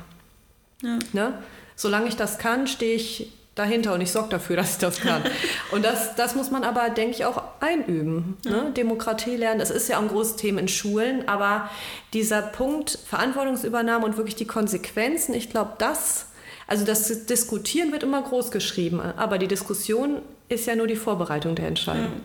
Ja. 0.83 0.99
Ne? 1.11 1.33
Solange 1.75 2.07
ich 2.07 2.15
das 2.15 2.37
kann, 2.37 2.67
stehe 2.67 2.93
ich 2.93 3.33
dahinter 3.55 3.95
und 3.95 4.01
ich 4.01 4.11
sorge 4.11 4.29
dafür, 4.29 4.55
dass 4.57 4.73
ich 4.73 4.77
das 4.77 4.99
kann. 4.99 5.23
und 5.71 5.83
das, 5.83 6.13
das 6.13 6.35
muss 6.35 6.51
man 6.51 6.63
aber, 6.63 6.91
denke 6.91 7.15
ich, 7.15 7.25
auch 7.25 7.41
einüben. 7.59 8.37
Ne? 8.45 8.51
Ja. 8.51 8.69
Demokratie 8.69 9.37
lernen, 9.37 9.59
das 9.59 9.71
ist 9.71 9.89
ja 9.89 9.97
auch 9.97 10.03
ein 10.03 10.07
großes 10.07 10.35
Thema 10.35 10.59
in 10.59 10.67
Schulen, 10.67 11.27
aber 11.27 11.67
dieser 12.13 12.43
Punkt 12.43 12.99
Verantwortungsübernahme 13.07 14.05
und 14.05 14.17
wirklich 14.17 14.35
die 14.35 14.45
Konsequenzen, 14.45 15.33
ich 15.33 15.49
glaube, 15.49 15.73
das 15.79 16.27
also 16.67 16.85
das 16.85 17.25
Diskutieren 17.25 17.91
wird 17.91 18.03
immer 18.03 18.21
groß 18.21 18.51
geschrieben, 18.51 18.99
aber 18.99 19.37
die 19.37 19.47
Diskussion 19.47 20.21
ist 20.49 20.65
ja 20.65 20.75
nur 20.75 20.87
die 20.87 20.95
Vorbereitung 20.95 21.55
der 21.55 21.67
Entscheidung. 21.67 22.21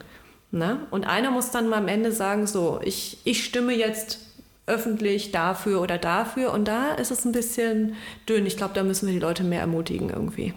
Mhm. 0.51 0.59
Ne? 0.59 0.81
Und 0.91 1.07
einer 1.07 1.31
muss 1.31 1.51
dann 1.51 1.69
mal 1.69 1.79
am 1.79 1.89
Ende 1.89 2.13
sagen, 2.13 2.47
so, 2.47 2.81
ich, 2.83 3.19
ich 3.25 3.45
stimme 3.45 3.75
jetzt 3.75 4.21
öffentlich 4.67 5.33
dafür 5.33 5.81
oder 5.81 5.99
dafür 5.99 6.53
und 6.53 6.69
da 6.69 6.93
ist 6.95 7.11
es 7.11 7.25
ein 7.25 7.33
bisschen 7.33 7.97
dünn. 8.29 8.47
Ich 8.47 8.57
glaube, 8.57 8.75
da 8.75 8.83
müssen 8.83 9.07
wir 9.07 9.15
die 9.15 9.21
Leute 9.21 9.45
mehr 9.45 9.61
ermutigen 9.61 10.11
irgendwie. 10.11 10.55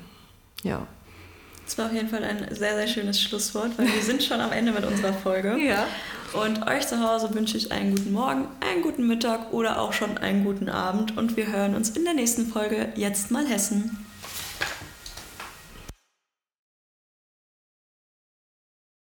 Ja. 0.63 0.85
Das 1.65 1.77
war 1.77 1.85
auf 1.87 1.93
jeden 1.93 2.09
Fall 2.09 2.23
ein 2.23 2.53
sehr, 2.53 2.75
sehr 2.75 2.87
schönes 2.87 3.21
Schlusswort, 3.21 3.77
weil 3.77 3.87
wir 3.87 4.01
sind 4.01 4.23
schon 4.23 4.41
am 4.41 4.51
Ende 4.51 4.71
mit 4.71 4.83
unserer 4.85 5.13
Folge. 5.13 5.57
Ja. 5.57 5.87
Und 6.33 6.65
euch 6.67 6.87
zu 6.87 7.05
Hause 7.05 7.33
wünsche 7.33 7.57
ich 7.57 7.71
einen 7.71 7.95
guten 7.95 8.13
Morgen, 8.13 8.47
einen 8.61 8.81
guten 8.81 9.05
Mittag 9.05 9.51
oder 9.51 9.81
auch 9.81 9.91
schon 9.91 10.17
einen 10.17 10.45
guten 10.45 10.69
Abend. 10.69 11.17
Und 11.17 11.35
wir 11.35 11.51
hören 11.51 11.75
uns 11.75 11.89
in 11.89 12.05
der 12.05 12.13
nächsten 12.13 12.47
Folge 12.47 12.93
Jetzt 12.95 13.31
mal 13.31 13.45
Hessen. 13.45 13.97